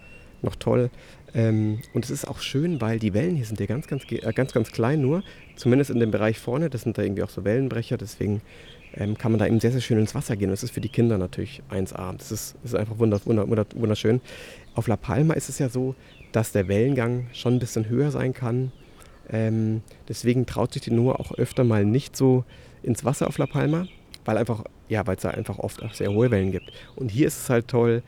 noch 0.42 0.56
toll. 0.56 0.90
Ähm, 1.34 1.80
und 1.94 2.04
es 2.04 2.12
ist 2.12 2.28
auch 2.28 2.40
schön, 2.40 2.82
weil 2.82 3.00
die 3.00 3.14
Wellen 3.14 3.36
hier 3.36 3.46
sind 3.46 3.60
ja 3.60 3.66
ganz, 3.66 3.88
ganz, 3.88 4.04
äh, 4.12 4.34
ganz, 4.34 4.54
ganz 4.54 4.72
klein 4.72 5.02
nur, 5.02 5.24
zumindest 5.56 5.92
in 5.92 6.00
dem 6.00 6.12
Bereich 6.12 6.40
vorne, 6.40 6.70
das 6.70 6.82
sind 6.82 6.98
da 6.98 7.04
irgendwie 7.04 7.24
auch 7.24 7.30
so 7.30 7.46
Wellenbrecher, 7.46 7.98
deswegen 7.98 8.42
ähm, 8.94 9.18
kann 9.18 9.32
man 9.32 9.40
da 9.40 9.48
eben 9.48 9.60
sehr, 9.60 9.72
sehr 9.72 9.82
schön 9.82 10.00
ins 10.00 10.16
Wasser 10.16 10.36
gehen. 10.36 10.50
Und 10.50 10.54
das 10.54 10.64
ist 10.64 10.72
für 10.72 10.82
die 10.82 10.90
Kinder 10.90 11.18
natürlich 11.18 11.62
1A. 11.70 12.18
Das 12.18 12.32
ist, 12.32 12.56
das 12.62 12.74
ist 12.74 12.76
einfach 12.76 13.00
wunderschön. 13.00 14.22
Auf 14.76 14.88
La 14.88 14.98
Palma 14.98 15.34
ist 15.34 15.50
es 15.50 15.60
ja 15.60 15.70
so, 15.70 15.96
dass 16.32 16.52
der 16.52 16.68
Wellengang 16.68 17.28
schon 17.34 17.54
ein 17.54 17.60
bisschen 17.60 17.88
höher 17.88 18.12
sein 18.12 18.34
kann. 18.34 18.72
Ähm, 19.30 19.82
deswegen 20.08 20.46
traut 20.46 20.74
sich 20.74 20.82
die 20.82 20.92
Noah 20.92 21.20
auch 21.20 21.32
öfter 21.34 21.64
mal 21.64 21.86
nicht 21.86 22.16
so 22.16 22.44
ins 22.84 23.06
Wasser 23.06 23.28
auf 23.28 23.38
La 23.38 23.46
Palma, 23.46 23.88
weil 24.26 24.38
einfach, 24.38 24.64
ja, 24.90 25.06
weil 25.08 25.16
es 25.16 25.22
da 25.22 25.30
einfach 25.30 25.60
oft 25.60 25.82
auch 25.84 25.94
sehr 25.94 26.12
hohe 26.12 26.32
Wellen 26.32 26.52
gibt. 26.52 26.72
Und 26.96 27.10
hier 27.12 27.28
ist 27.28 27.38
es 27.38 27.50
halt 27.50 27.68
toll. 27.68 28.04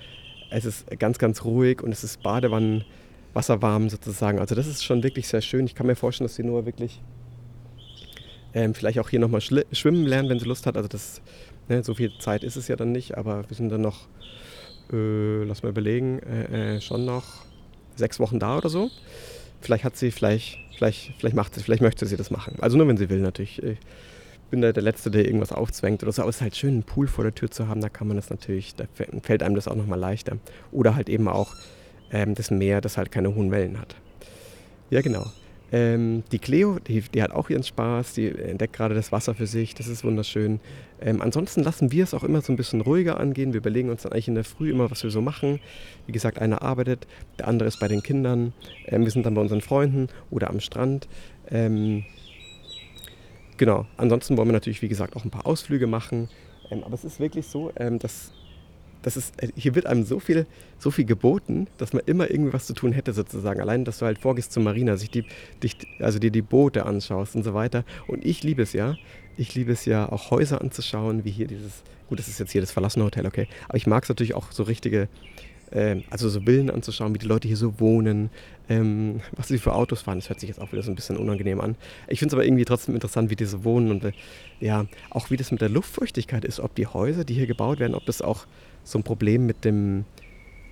Es 0.50 0.66
ist 0.66 0.88
ganz, 1.00 1.18
ganz 1.18 1.46
ruhig 1.46 1.82
und 1.82 1.92
es 1.92 2.04
ist 2.04 2.22
Badewannen, 2.22 2.84
wasserwarm 3.34 3.90
sozusagen. 3.90 4.40
Also 4.40 4.56
das 4.56 4.68
ist 4.68 4.84
schon 4.84 5.04
wirklich 5.04 5.28
sehr 5.28 5.42
schön. 5.42 5.66
Ich 5.66 5.76
kann 5.76 5.88
mir 5.88 5.96
vorstellen, 5.96 6.28
dass 6.28 6.36
die 6.36 6.44
Noah 6.44 6.66
wirklich 6.66 7.02
ähm, 8.54 8.74
vielleicht 8.74 9.00
auch 9.00 9.10
hier 9.10 9.20
nochmal 9.20 9.42
schwimmen 9.42 10.06
lernen, 10.06 10.30
wenn 10.30 10.40
sie 10.40 10.46
Lust 10.46 10.66
hat. 10.66 10.78
Also 10.78 10.88
das, 10.88 11.22
ne, 11.70 11.84
so 11.84 11.94
viel 11.96 12.12
Zeit 12.20 12.44
ist 12.44 12.56
es 12.56 12.68
ja 12.68 12.76
dann 12.76 12.92
nicht, 12.92 13.18
aber 13.18 13.50
wir 13.50 13.56
sind 13.58 13.70
dann 13.70 13.82
noch, 13.82 14.08
äh, 14.92 15.44
lass 15.44 15.64
mal 15.64 15.70
überlegen, 15.70 16.20
äh, 16.20 16.76
äh, 16.76 16.82
schon 16.82 17.06
noch 17.06 17.24
sechs 17.96 18.20
Wochen 18.20 18.40
da 18.40 18.58
oder 18.58 18.70
so. 18.70 18.90
Vielleicht 19.62 19.84
hat 19.84 19.98
sie, 19.98 20.12
vielleicht, 20.12 20.60
vielleicht, 20.76 21.14
vielleicht 21.18 21.36
macht 21.36 21.56
sie, 21.56 21.62
vielleicht 21.62 21.82
möchte 21.82 22.06
sie 22.06 22.18
das 22.18 22.32
machen. 22.32 22.58
Also 22.62 22.78
nur 22.78 22.88
wenn 22.88 22.98
sie 22.98 23.10
will 23.10 23.20
natürlich. 23.20 23.62
Ich 23.62 23.78
bin 24.50 24.62
da 24.62 24.72
der 24.72 24.84
Letzte, 24.84 25.10
der 25.10 25.26
irgendwas 25.26 25.52
aufzwängt 25.52 26.04
oder 26.04 26.12
so. 26.12 26.22
Aber 26.22 26.30
es 26.30 26.38
ist 26.38 26.42
halt 26.42 26.56
schön, 26.56 26.74
einen 26.74 26.84
Pool 26.84 27.08
vor 27.08 27.24
der 27.24 27.34
Tür 27.34 27.50
zu 27.50 27.68
haben. 27.68 27.82
Da 27.82 27.90
kann 27.90 28.08
man 28.08 28.18
das 28.18 28.30
natürlich, 28.30 28.76
da 28.76 28.86
fällt 29.22 29.44
einem 29.44 29.56
das 29.56 29.68
auch 29.68 29.76
nochmal 29.76 30.00
leichter. 30.00 30.38
Oder 30.72 30.96
halt 30.96 31.10
eben 31.10 31.28
auch 31.28 31.56
ähm, 32.12 32.36
das 32.36 32.52
Meer, 32.52 32.82
das 32.82 32.98
halt 32.98 33.12
keine 33.12 33.34
hohen 33.34 33.52
Wellen 33.52 33.80
hat. 33.80 33.96
Ja, 34.90 35.02
genau. 35.02 35.26
Ähm, 35.74 36.24
die 36.32 36.38
Cleo, 36.38 36.78
die, 36.78 37.02
die, 37.02 37.24
hat 37.24 37.32
auch 37.32 37.50
ihren 37.50 37.64
Spaß, 37.64 38.14
die 38.14 38.28
entdeckt 38.28 38.74
gerade 38.74 38.94
das 38.94 39.12
Wasser 39.12 39.34
für 39.34 39.48
sich, 39.48 39.74
das 39.74 39.88
ist 39.88 40.04
wunderschön. 40.04 40.60
Ähm, 41.02 41.20
ansonsten 41.20 41.64
lassen 41.64 41.92
wir 41.92 42.04
es 42.04 42.14
auch 42.14 42.24
immer 42.24 42.42
so 42.42 42.54
ein 42.54 42.58
bisschen 42.58 42.82
ruhiger 42.82 43.20
angehen. 43.20 43.54
Wir 43.54 43.58
überlegen 43.58 43.90
uns 43.90 44.04
dann 44.04 44.12
eigentlich 44.12 44.28
in 44.28 44.36
der 44.36 44.44
Früh 44.44 44.70
immer, 44.70 44.92
was 44.92 45.02
wir 45.02 45.10
so 45.10 45.20
machen. 45.20 45.60
Wie 46.06 46.12
gesagt, 46.12 46.38
einer 46.38 46.62
arbeitet, 46.62 47.08
der 47.40 47.48
andere 47.48 47.68
ist 47.68 47.80
bei 47.80 47.88
den 47.88 48.04
Kindern. 48.04 48.54
Ähm, 48.86 49.04
wir 49.04 49.10
sind 49.10 49.26
dann 49.26 49.34
bei 49.34 49.42
unseren 49.42 49.62
Freunden 49.62 50.10
oder 50.30 50.52
am 50.52 50.60
Strand. 50.60 51.08
Ähm, 51.50 52.06
genau, 53.58 53.88
ansonsten 53.98 54.38
wollen 54.38 54.50
wir 54.50 54.54
natürlich, 54.54 54.84
wie 54.84 54.90
gesagt, 54.90 55.16
auch 55.16 55.26
ein 55.26 55.32
paar 55.32 55.48
Ausflüge 55.48 55.88
machen. 55.88 56.30
Ähm, 56.70 56.84
aber 56.84 56.94
es 56.94 57.04
ist 57.04 57.20
wirklich 57.20 57.48
so, 57.48 57.72
ähm, 57.78 57.98
dass 57.98 58.32
das 59.04 59.18
ist, 59.18 59.42
äh, 59.42 59.50
hier 59.56 59.76
wird 59.76 59.86
einem 59.86 60.04
so 60.04 60.20
viel, 60.20 60.48
so 60.80 60.90
viel 60.90 61.06
geboten, 61.06 61.68
dass 61.78 61.94
man 61.94 62.02
immer 62.06 62.32
irgendwie 62.32 62.54
was 62.54 62.66
zu 62.66 62.74
tun 62.74 62.92
hätte 62.92 63.14
sozusagen. 63.14 63.62
Allein, 63.62 63.86
dass 63.86 64.00
du 64.00 64.06
halt 64.06 64.18
vorgehst 64.18 64.52
zur 64.52 64.64
Marina, 64.64 64.98
sich 64.98 65.12
die, 65.12 65.26
dich, 65.62 65.78
also 66.00 66.18
dir 66.18 66.32
die 66.32 66.42
Boote 66.42 66.86
anschaust 66.86 67.36
und 67.36 67.44
so 67.44 67.54
weiter. 67.54 67.84
Und 68.08 68.26
ich 68.26 68.44
liebe 68.44 68.64
es 68.64 68.74
ja. 68.74 68.96
Ich 69.38 69.56
liebe 69.56 69.72
es 69.72 69.86
ja, 69.86 70.12
auch 70.12 70.32
Häuser 70.32 70.62
anzuschauen, 70.62 71.26
wie 71.26 71.32
hier 71.32 71.48
dieses, 71.48 71.84
gut, 72.08 72.20
das 72.20 72.28
ist 72.28 72.40
jetzt 72.40 72.52
hier 72.52 72.62
das 72.62 72.72
verlassene 72.72 73.06
Hotel, 73.06 73.26
okay. 73.26 73.48
Aber 73.68 73.78
ich 73.78 73.88
mag 73.88 74.04
es 74.04 74.10
natürlich 74.10 74.36
auch 74.36 74.52
so 74.52 74.64
richtige, 74.64 75.10
äh, 75.72 76.02
also 76.12 76.30
so 76.30 76.42
Villen 76.42 76.70
anzuschauen, 76.70 77.16
wie 77.16 77.18
die 77.18 77.26
Leute 77.26 77.48
hier 77.48 77.58
so 77.58 77.80
wohnen, 77.80 78.30
ähm, 78.70 79.22
was 79.32 79.48
sie 79.48 79.58
für 79.58 79.74
Autos 79.74 80.04
fahren. 80.04 80.20
Das 80.20 80.30
hört 80.30 80.40
sich 80.40 80.50
jetzt 80.50 80.62
auch 80.62 80.72
wieder 80.72 80.84
so 80.84 80.92
ein 80.92 80.96
bisschen 80.96 81.18
unangenehm 81.18 81.60
an. 81.62 81.76
Ich 82.08 82.20
finde 82.20 82.34
es 82.34 82.34
aber 82.36 82.46
irgendwie 82.46 82.64
trotzdem 82.64 82.94
interessant, 82.94 83.32
wie 83.32 83.36
die 83.36 83.46
so 83.46 83.64
wohnen 83.64 83.90
und 83.90 84.04
äh, 84.04 84.12
ja, 84.60 84.86
auch 85.10 85.32
wie 85.32 85.38
das 85.38 85.52
mit 85.52 85.62
der 85.62 85.70
Luftfeuchtigkeit 85.70 86.46
ist, 86.46 86.60
ob 86.60 86.76
die 86.76 86.86
Häuser, 86.86 87.26
die 87.26 87.34
hier 87.34 87.48
gebaut 87.48 87.80
werden, 87.80 87.96
ob 87.96 88.06
das 88.06 88.22
auch 88.22 88.46
so 88.84 89.00
ein 89.00 89.04
Problem 89.04 89.46
mit 89.46 89.66
dem, 89.66 90.06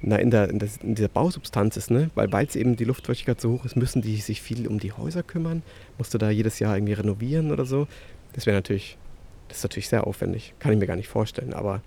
na, 0.02 0.18
in, 0.18 0.32
der, 0.32 0.50
in, 0.50 0.60
der, 0.60 0.70
in 0.82 0.96
dieser 0.96 1.08
Bausubstanz 1.08 1.78
ist, 1.78 1.92
ne? 1.92 2.10
Weil 2.16 2.30
es 2.46 2.56
eben 2.56 2.76
die 2.76 2.86
Luftfeuchtigkeit 2.86 3.40
so 3.40 3.52
hoch 3.52 3.66
ist, 3.66 3.76
müssen 3.76 4.02
die 4.02 4.18
sich 4.18 4.42
viel 4.42 4.68
um 4.68 4.80
die 4.80 4.92
Häuser 4.92 5.24
kümmern. 5.24 5.64
Musst 5.98 6.14
du 6.14 6.18
da 6.18 6.30
jedes 6.30 6.60
Jahr 6.60 6.76
irgendwie 6.76 6.94
renovieren 6.94 7.52
oder 7.52 7.66
so. 7.66 7.88
Das 8.34 8.46
wäre 8.46 8.58
natürlich, 8.58 8.98
das 9.48 9.58
ist 9.58 9.64
natürlich 9.64 9.90
sehr 9.90 10.08
aufwendig. 10.08 10.54
Kann 10.60 10.74
ich 10.74 10.80
mir 10.80 10.88
gar 10.88 10.96
nicht 10.96 11.10
vorstellen. 11.10 11.54
Aber 11.54 11.82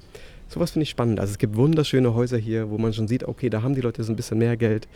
sowas 0.49 0.73
finde 0.73 0.85
ich 0.85 0.91
spannend. 0.91 1.21
Also 1.21 1.33
es 1.33 1.39
gibt 1.39 1.57
wunderschöne 1.57 2.15
Häuser 2.15 2.39
hier, 2.39 2.71
wo 2.71 2.79
man 2.79 2.93
schon 2.93 3.09
sieht, 3.09 3.25
okay, 3.25 3.51
da 3.51 3.63
haben 3.63 3.75
die 3.75 3.81
Leute 3.81 4.05
so 4.05 4.13
ein 4.13 4.17
bisschen 4.17 4.39
mehr 4.39 4.57
Geld. 4.57 4.87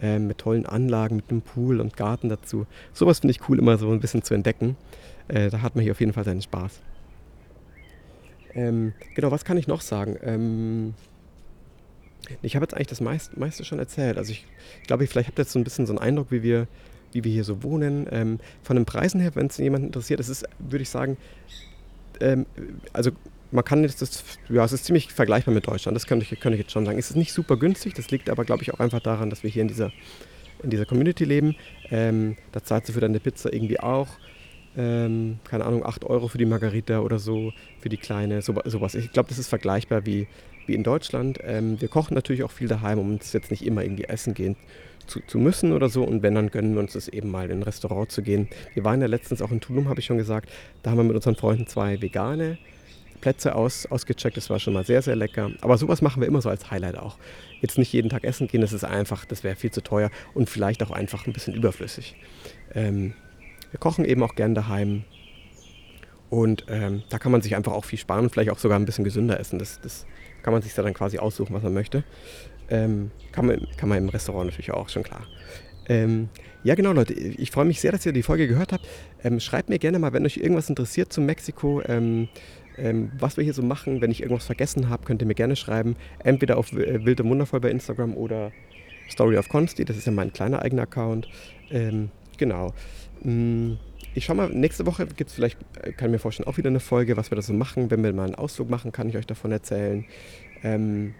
Äh, 0.00 0.20
mit 0.20 0.38
tollen 0.38 0.66
Anlagen, 0.66 1.16
mit 1.16 1.30
einem 1.30 1.42
Pool 1.42 1.80
und 1.80 1.96
Garten 1.96 2.28
dazu. 2.28 2.66
Sowas 2.92 3.20
finde 3.20 3.32
ich 3.32 3.48
cool, 3.48 3.58
immer 3.58 3.76
so 3.76 3.90
ein 3.90 4.00
bisschen 4.00 4.22
zu 4.22 4.34
entdecken. 4.34 4.76
Äh, 5.26 5.50
da 5.50 5.62
hat 5.62 5.74
man 5.74 5.82
hier 5.82 5.92
auf 5.92 6.00
jeden 6.00 6.12
Fall 6.12 6.24
seinen 6.24 6.42
Spaß. 6.42 6.80
Ähm, 8.54 8.92
genau, 9.14 9.30
was 9.30 9.44
kann 9.44 9.56
ich 9.56 9.66
noch 9.66 9.80
sagen? 9.80 10.16
Ähm, 10.22 10.94
ich 12.42 12.54
habe 12.54 12.64
jetzt 12.64 12.74
eigentlich 12.74 12.88
das 12.88 13.00
meiste, 13.00 13.38
meiste 13.38 13.64
schon 13.64 13.78
erzählt. 13.78 14.18
Also 14.18 14.32
ich, 14.32 14.46
ich 14.80 14.86
glaube, 14.86 15.04
ich, 15.04 15.10
vielleicht 15.10 15.28
habt 15.28 15.38
ihr 15.38 15.42
jetzt 15.42 15.52
so 15.52 15.58
ein 15.58 15.64
bisschen 15.64 15.86
so 15.86 15.92
einen 15.92 15.98
Eindruck, 15.98 16.30
wie 16.30 16.42
wir, 16.42 16.66
wie 17.12 17.24
wir 17.24 17.32
hier 17.32 17.44
so 17.44 17.62
wohnen. 17.62 18.06
Ähm, 18.10 18.38
von 18.62 18.76
den 18.76 18.84
Preisen 18.84 19.20
her, 19.20 19.32
wenn 19.34 19.46
es 19.46 19.56
jemanden 19.56 19.88
interessiert, 19.88 20.20
das 20.20 20.28
ist, 20.28 20.46
würde 20.58 20.82
ich 20.82 20.88
sagen, 20.88 21.16
ähm, 22.20 22.46
also 22.92 23.10
man 23.52 23.64
kann 23.64 23.82
jetzt 23.82 24.00
das, 24.00 24.22
ja, 24.48 24.64
es 24.64 24.72
ist 24.72 24.84
ziemlich 24.84 25.12
vergleichbar 25.12 25.52
mit 25.52 25.66
Deutschland, 25.66 25.96
das 25.96 26.06
könnte 26.06 26.24
ich, 26.24 26.40
könnte 26.40 26.54
ich 26.54 26.62
jetzt 26.62 26.72
schon 26.72 26.86
sagen. 26.86 26.98
Es 26.98 27.10
ist 27.10 27.16
nicht 27.16 27.32
super 27.32 27.56
günstig, 27.56 27.94
das 27.94 28.10
liegt 28.10 28.30
aber, 28.30 28.44
glaube 28.44 28.62
ich, 28.62 28.72
auch 28.72 28.78
einfach 28.78 29.00
daran, 29.00 29.30
dass 29.30 29.42
wir 29.42 29.50
hier 29.50 29.62
in 29.62 29.68
dieser, 29.68 29.90
in 30.62 30.70
dieser 30.70 30.86
Community 30.86 31.24
leben. 31.24 31.56
Ähm, 31.90 32.36
da 32.52 32.62
zahlst 32.62 32.88
du 32.88 32.92
für 32.92 33.00
deine 33.00 33.18
Pizza 33.18 33.52
irgendwie 33.52 33.80
auch 33.80 34.08
ähm, 34.76 35.38
keine 35.44 35.64
Ahnung, 35.64 35.84
8 35.84 36.04
Euro 36.04 36.28
für 36.28 36.38
die 36.38 36.46
Margarita 36.46 37.00
oder 37.00 37.18
so, 37.18 37.52
für 37.80 37.88
die 37.88 37.96
kleine, 37.96 38.42
so, 38.42 38.54
sowas. 38.64 38.94
Ich 38.94 39.12
glaube, 39.12 39.28
das 39.28 39.38
ist 39.38 39.48
vergleichbar 39.48 40.06
wie, 40.06 40.28
wie 40.66 40.74
in 40.74 40.84
Deutschland. 40.84 41.38
Ähm, 41.42 41.80
wir 41.80 41.88
kochen 41.88 42.14
natürlich 42.14 42.44
auch 42.44 42.50
viel 42.50 42.68
daheim, 42.68 42.98
um 42.98 43.10
uns 43.10 43.32
jetzt 43.32 43.50
nicht 43.50 43.66
immer 43.66 43.82
irgendwie 43.82 44.04
essen 44.04 44.34
gehen 44.34 44.56
zu, 45.06 45.20
zu, 45.26 45.38
müssen 45.38 45.72
oder 45.72 45.88
so. 45.88 46.04
Und 46.04 46.22
wenn, 46.22 46.34
dann 46.34 46.50
gönnen 46.50 46.74
wir 46.74 46.80
uns 46.80 46.92
das 46.92 47.08
eben 47.08 47.30
mal 47.30 47.50
in 47.50 47.58
ein 47.58 47.62
Restaurant 47.62 48.10
zu 48.10 48.22
gehen. 48.22 48.48
Wir 48.74 48.84
waren 48.84 49.00
ja 49.00 49.08
letztens 49.08 49.42
auch 49.42 49.50
in 49.50 49.60
Tulum, 49.60 49.88
habe 49.88 50.00
ich 50.00 50.06
schon 50.06 50.18
gesagt. 50.18 50.48
Da 50.82 50.90
haben 50.90 50.98
wir 50.98 51.04
mit 51.04 51.16
unseren 51.16 51.36
Freunden 51.36 51.66
zwei 51.66 52.00
vegane 52.00 52.58
Plätze 53.20 53.54
aus, 53.54 53.86
ausgecheckt. 53.86 54.36
Das 54.36 54.50
war 54.50 54.58
schon 54.58 54.72
mal 54.72 54.84
sehr, 54.84 55.02
sehr 55.02 55.16
lecker. 55.16 55.50
Aber 55.60 55.76
sowas 55.78 56.00
machen 56.00 56.20
wir 56.20 56.28
immer 56.28 56.40
so 56.40 56.48
als 56.48 56.70
Highlight 56.70 56.96
auch. 56.96 57.18
Jetzt 57.60 57.76
nicht 57.76 57.92
jeden 57.92 58.08
Tag 58.08 58.24
essen 58.24 58.46
gehen, 58.46 58.60
das 58.60 58.72
ist 58.72 58.84
einfach, 58.84 59.24
das 59.24 59.44
wäre 59.44 59.56
viel 59.56 59.70
zu 59.70 59.82
teuer 59.82 60.10
und 60.32 60.48
vielleicht 60.48 60.82
auch 60.82 60.90
einfach 60.90 61.26
ein 61.26 61.32
bisschen 61.32 61.54
überflüssig. 61.54 62.14
Ähm, 62.74 63.14
wir 63.70 63.80
kochen 63.80 64.04
eben 64.04 64.22
auch 64.22 64.34
gern 64.34 64.54
daheim. 64.54 65.04
Und 66.28 66.66
ähm, 66.68 67.02
da 67.10 67.18
kann 67.18 67.32
man 67.32 67.42
sich 67.42 67.56
einfach 67.56 67.72
auch 67.72 67.84
viel 67.84 67.98
sparen 67.98 68.24
und 68.24 68.30
vielleicht 68.30 68.50
auch 68.50 68.58
sogar 68.58 68.78
ein 68.78 68.84
bisschen 68.84 69.04
gesünder 69.04 69.40
essen. 69.40 69.58
Das, 69.58 69.80
das 69.80 70.06
kann 70.42 70.52
man 70.52 70.62
sich 70.62 70.74
dann 70.74 70.94
quasi 70.94 71.18
aussuchen, 71.18 71.54
was 71.54 71.62
man 71.62 71.74
möchte. 71.74 72.04
Ähm, 72.68 73.10
kann, 73.32 73.46
man, 73.46 73.66
kann 73.76 73.88
man 73.88 73.98
im 73.98 74.08
Restaurant 74.08 74.46
natürlich 74.46 74.70
auch, 74.70 74.88
schon 74.88 75.02
klar. 75.02 75.26
Ähm, 75.88 76.28
ja, 76.62 76.76
genau, 76.76 76.92
Leute. 76.92 77.14
Ich 77.14 77.50
freue 77.50 77.64
mich 77.64 77.80
sehr, 77.80 77.90
dass 77.90 78.06
ihr 78.06 78.12
die 78.12 78.22
Folge 78.22 78.46
gehört 78.46 78.72
habt. 78.72 78.86
Ähm, 79.24 79.40
schreibt 79.40 79.68
mir 79.70 79.78
gerne 79.80 79.98
mal, 79.98 80.12
wenn 80.12 80.24
euch 80.24 80.36
irgendwas 80.36 80.68
interessiert 80.68 81.12
zu 81.12 81.20
Mexiko, 81.20 81.82
ähm, 81.86 82.28
ähm, 82.78 83.10
was 83.18 83.36
wir 83.36 83.42
hier 83.42 83.54
so 83.54 83.62
machen. 83.62 84.00
Wenn 84.00 84.12
ich 84.12 84.22
irgendwas 84.22 84.46
vergessen 84.46 84.88
habe, 84.88 85.04
könnt 85.04 85.22
ihr 85.22 85.26
mir 85.26 85.34
gerne 85.34 85.56
schreiben. 85.56 85.96
Entweder 86.22 86.58
auf 86.58 86.72
äh, 86.72 87.04
Wild 87.04 87.20
und 87.22 87.30
Wundervoll 87.30 87.60
bei 87.60 87.70
Instagram 87.70 88.14
oder 88.16 88.52
Story 89.10 89.36
of 89.36 89.48
Consti. 89.48 89.84
Das 89.84 89.96
ist 89.96 90.06
ja 90.06 90.12
mein 90.12 90.32
kleiner 90.32 90.62
eigener 90.62 90.82
Account. 90.82 91.28
Genau. 92.40 92.74
Mm, 93.22 93.74
ich 94.14 94.24
schau 94.24 94.34
mal, 94.34 94.48
nächste 94.48 94.86
Woche 94.86 95.06
gibt 95.06 95.30
es 95.30 95.34
vielleicht, 95.34 95.56
äh, 95.80 95.92
kann 95.92 96.08
ich 96.08 96.12
mir 96.12 96.18
vorstellen, 96.18 96.48
auch 96.48 96.56
wieder 96.56 96.70
eine 96.70 96.80
Folge, 96.80 97.16
was 97.16 97.30
wir 97.30 97.36
da 97.36 97.42
so 97.42 97.52
machen. 97.52 97.92
Wenn 97.92 98.02
wir 98.02 98.12
mal 98.12 98.24
einen 98.24 98.34
Ausflug 98.34 98.68
machen, 98.68 98.90
kann 98.90 99.08
ich 99.08 99.16
euch 99.16 99.26
davon 99.26 99.52
erzählen. 99.52 100.04
Ähm, 100.64 101.14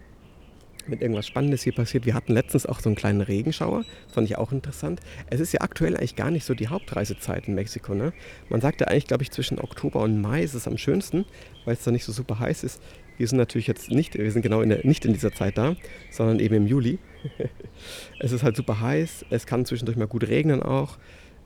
mit 0.87 1.03
irgendwas 1.03 1.27
Spannendes 1.27 1.63
hier 1.63 1.75
passiert. 1.75 2.07
Wir 2.07 2.15
hatten 2.15 2.33
letztens 2.33 2.67
auch 2.67 2.81
so 2.81 2.89
einen 2.89 2.97
kleinen 2.97 3.21
Regenschauer, 3.21 3.85
das 4.07 4.15
fand 4.15 4.29
ich 4.29 4.37
auch 4.37 4.51
interessant. 4.51 5.01
Es 5.29 5.39
ist 5.39 5.53
ja 5.53 5.61
aktuell 5.61 5.97
eigentlich 5.97 6.17
gar 6.17 6.31
nicht 6.31 6.45
so 6.45 6.55
die 6.55 6.69
Hauptreisezeit 6.69 7.49
in 7.49 7.55
Mexiko. 7.55 7.95
Ne? 7.95 8.13
Man 8.49 8.61
sagt 8.61 8.81
ja 8.81 8.89
eigentlich, 8.89 9.07
glaube 9.07 9.23
ich, 9.23 9.31
zwischen 9.31 9.61
Oktober 9.61 10.01
und 10.01 10.21
Mai 10.21 10.43
ist 10.43 10.55
es 10.55 10.67
am 10.67 10.79
schönsten, 10.79 11.27
weil 11.65 11.75
es 11.75 11.85
da 11.85 11.91
nicht 11.91 12.05
so 12.05 12.13
super 12.13 12.39
heiß 12.39 12.65
ist. 12.65 12.83
Wir 13.21 13.29
sind 13.29 13.37
natürlich 13.37 13.67
jetzt 13.67 13.91
nicht, 13.91 14.17
wir 14.17 14.33
sind 14.33 14.41
genau 14.41 14.63
in 14.63 14.71
der, 14.71 14.87
nicht 14.87 15.05
in 15.05 15.13
dieser 15.13 15.31
Zeit 15.31 15.59
da, 15.59 15.77
sondern 16.11 16.41
eben 16.41 16.55
im 16.55 16.67
Juli. 16.67 16.99
es 18.19 18.33
ist 18.33 18.43
halt 18.43 18.57
super 18.57 18.81
heiß, 18.81 19.27
es 19.29 19.45
kann 19.45 19.67
zwischendurch 19.67 19.99
mal 19.99 20.07
gut 20.07 20.27
regnen 20.27 20.63
auch. 20.63 20.97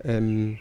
Ähm, 0.05 0.59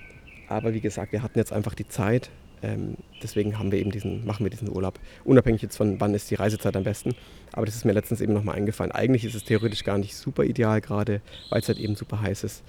aber 0.48 0.74
wie 0.74 0.82
gesagt, 0.82 1.12
wir 1.12 1.22
hatten 1.22 1.38
jetzt 1.38 1.54
einfach 1.54 1.76
die 1.76 1.88
Zeit. 1.88 2.32
Ähm, 2.64 2.98
deswegen 3.22 3.60
haben 3.60 3.72
wir 3.72 3.78
eben 3.78 3.92
diesen, 3.92 4.26
machen 4.26 4.44
wir 4.44 4.50
diesen 4.50 4.76
Urlaub. 4.76 5.00
Unabhängig 5.24 5.62
jetzt 5.62 5.78
von 5.78 6.02
wann 6.02 6.16
ist 6.16 6.32
die 6.32 6.36
Reisezeit 6.36 6.76
am 6.76 6.84
besten. 6.84 7.14
Aber 7.52 7.68
das 7.68 7.76
ist 7.76 7.86
mir 7.86 7.94
letztens 7.94 8.20
eben 8.20 8.34
nochmal 8.34 8.56
eingefallen. 8.56 8.92
Eigentlich 8.92 9.24
ist 9.24 9.36
es 9.36 9.44
theoretisch 9.44 9.84
gar 9.84 10.00
nicht 10.00 10.16
super 10.16 10.44
ideal 10.46 10.82
gerade, 10.82 11.22
weil 11.52 11.62
es 11.62 11.68
halt 11.68 11.78
eben 11.78 11.96
super 11.96 12.22
heiß 12.22 12.44
ist. 12.44 12.64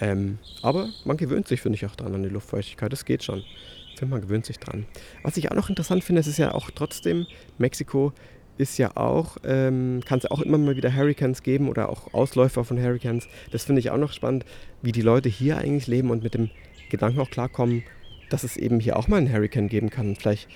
Ähm, 0.00 0.36
aber 0.60 0.90
man 1.06 1.16
gewöhnt 1.16 1.48
sich, 1.48 1.62
finde 1.62 1.76
ich, 1.76 1.86
auch 1.86 1.96
dran 1.96 2.14
an 2.14 2.22
die 2.22 2.28
Luftfeuchtigkeit. 2.28 2.92
Das 2.92 3.06
geht 3.06 3.24
schon. 3.24 3.42
Finde, 3.96 4.14
man 4.14 4.20
gewöhnt 4.20 4.44
sich 4.44 4.58
dran. 4.58 4.86
Was 5.22 5.36
ich 5.36 5.50
auch 5.50 5.56
noch 5.56 5.70
interessant 5.70 6.04
finde, 6.04 6.20
es 6.20 6.26
ist 6.26 6.38
ja 6.38 6.52
auch 6.52 6.70
trotzdem, 6.70 7.26
Mexiko 7.58 8.12
ist 8.58 8.78
ja 8.78 8.96
auch, 8.96 9.36
ähm, 9.44 10.00
kann 10.04 10.18
es 10.18 10.30
auch 10.30 10.40
immer 10.40 10.58
mal 10.58 10.76
wieder 10.76 10.94
Hurricanes 10.94 11.42
geben 11.42 11.68
oder 11.68 11.88
auch 11.88 12.12
Ausläufer 12.14 12.64
von 12.64 12.80
Hurricanes. 12.80 13.28
Das 13.50 13.64
finde 13.64 13.80
ich 13.80 13.90
auch 13.90 13.98
noch 13.98 14.12
spannend, 14.12 14.44
wie 14.82 14.92
die 14.92 15.02
Leute 15.02 15.28
hier 15.28 15.58
eigentlich 15.58 15.86
leben 15.86 16.10
und 16.10 16.22
mit 16.22 16.34
dem 16.34 16.50
Gedanken 16.90 17.20
auch 17.20 17.30
klarkommen, 17.30 17.82
dass 18.30 18.44
es 18.44 18.56
eben 18.56 18.80
hier 18.80 18.98
auch 18.98 19.08
mal 19.08 19.18
einen 19.18 19.32
Hurricane 19.32 19.68
geben 19.68 19.90
kann. 19.90 20.16
Vielleicht, 20.16 20.48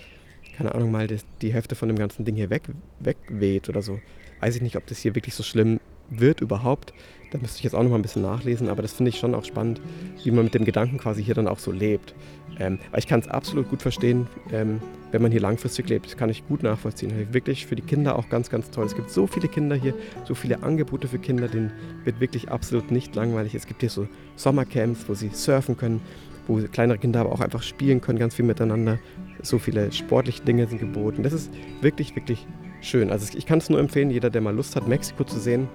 keine 0.57 0.75
Ahnung, 0.75 0.91
mal 0.91 1.07
die, 1.07 1.19
die 1.43 1.53
Hälfte 1.53 1.75
von 1.75 1.89
dem 1.89 1.99
ganzen 1.99 2.25
Ding 2.25 2.37
hier 2.37 2.51
weg, 2.51 2.63
wegweht 3.01 3.69
oder 3.69 3.83
so. 3.83 4.01
Weiß 4.41 4.57
ich 4.57 4.63
nicht, 4.63 4.77
ob 4.77 4.87
das 4.87 4.99
hier 4.99 5.15
wirklich 5.15 5.35
so 5.35 5.43
schlimm 5.43 5.81
wird 6.11 6.41
überhaupt. 6.41 6.93
Da 7.31 7.39
müsste 7.39 7.59
ich 7.59 7.65
jetzt 7.65 7.75
auch 7.75 7.83
noch 7.83 7.91
mal 7.91 7.97
ein 7.97 8.03
bisschen 8.03 8.23
nachlesen, 8.23 8.69
aber 8.69 8.83
das 8.83 8.93
finde 8.93 9.11
ich 9.11 9.19
schon 9.19 9.35
auch 9.35 9.45
spannend, 9.45 9.81
wie 10.25 10.31
man 10.33 10.45
mit 10.45 10.55
dem 10.55 10.65
Gedanken 10.65 10.99
quasi 10.99 11.23
hier 11.23 11.35
dann 11.35 11.47
auch 11.47 11.61
so 11.61 11.71
lebt. 11.71 12.15
Ähm, 12.59 12.79
weil 12.91 12.99
ich 12.99 13.07
kann 13.07 13.21
es 13.21 13.29
absolut 13.29 13.69
gut 13.71 13.83
verstehen, 13.83 14.27
ähm, 14.53 14.81
wenn 15.13 15.23
man 15.23 15.31
hier 15.31 15.41
langfristig 15.41 15.89
lebt. 15.89 16.07
Das 16.07 16.17
kann 16.17 16.29
ich 16.29 16.47
gut 16.49 16.63
nachvollziehen. 16.63 17.33
Wirklich 17.33 17.67
für 17.67 17.77
die 17.77 17.83
Kinder 17.83 18.17
auch 18.17 18.29
ganz, 18.29 18.51
ganz 18.51 18.71
toll. 18.71 18.85
Es 18.85 18.97
gibt 18.97 19.11
so 19.11 19.27
viele 19.27 19.49
Kinder 19.49 19.77
hier, 19.77 19.95
so 20.25 20.35
viele 20.35 20.63
Angebote 20.63 21.07
für 21.07 21.19
Kinder, 21.19 21.47
denen 21.47 21.73
wird 22.05 22.21
wirklich 22.21 22.51
absolut 22.51 22.91
nicht 22.91 23.15
langweilig. 23.15 23.55
Es 23.55 23.67
gibt 23.67 23.81
hier 23.81 23.91
so 23.91 24.09
Sommercamps, 24.37 25.09
wo 25.09 25.15
sie 25.15 25.31
surfen 25.33 25.77
können, 25.77 26.01
wo 26.49 26.61
kleinere 26.73 26.99
Kinder 26.99 27.21
aber 27.21 27.33
auch 27.33 27.41
einfach 27.41 27.63
spielen 27.63 28.01
können, 28.01 28.19
ganz 28.19 28.35
viel 28.35 28.45
miteinander. 28.45 28.99
So 29.43 29.59
viele 29.59 29.91
sportliche 29.93 30.43
Dinge 30.43 30.67
sind 30.67 30.79
geboten. 30.79 31.23
Das 31.23 31.33
ist 31.33 31.51
wirklich, 31.81 32.15
wirklich 32.17 32.47
schön. 32.81 33.11
Also 33.11 33.37
ich 33.37 33.47
kann 33.47 33.59
es 33.59 33.71
nur 33.71 33.79
empfehlen, 33.79 34.11
jeder, 34.11 34.31
der 34.31 34.41
mal 34.41 34.55
Lust 34.55 34.77
hat, 34.77 34.89
Mexiko 34.89 35.25
zu 35.25 35.39
sehen 35.39 35.69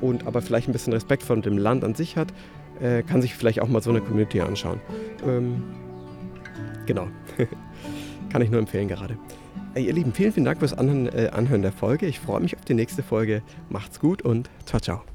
und 0.00 0.26
aber 0.26 0.42
vielleicht 0.42 0.68
ein 0.68 0.72
bisschen 0.72 0.92
Respekt 0.92 1.22
vor 1.22 1.36
dem 1.36 1.58
Land 1.58 1.84
an 1.84 1.94
sich 1.94 2.16
hat, 2.16 2.28
äh, 2.80 3.02
kann 3.02 3.22
sich 3.22 3.34
vielleicht 3.34 3.60
auch 3.60 3.68
mal 3.68 3.82
so 3.82 3.90
eine 3.90 4.00
Community 4.00 4.40
anschauen. 4.40 4.80
Ähm, 5.26 5.62
genau. 6.86 7.08
kann 8.30 8.42
ich 8.42 8.50
nur 8.50 8.60
empfehlen 8.60 8.88
gerade. 8.88 9.16
Ihr 9.76 9.92
Lieben, 9.92 10.12
vielen, 10.12 10.32
vielen 10.32 10.44
Dank 10.44 10.58
fürs 10.58 10.72
Anhören, 10.72 11.06
äh, 11.06 11.30
Anhören 11.32 11.62
der 11.62 11.72
Folge. 11.72 12.06
Ich 12.06 12.20
freue 12.20 12.40
mich 12.40 12.56
auf 12.56 12.64
die 12.64 12.74
nächste 12.74 13.02
Folge. 13.02 13.42
Macht's 13.68 13.98
gut 13.98 14.22
und 14.22 14.50
ciao, 14.66 14.80
ciao. 14.80 15.13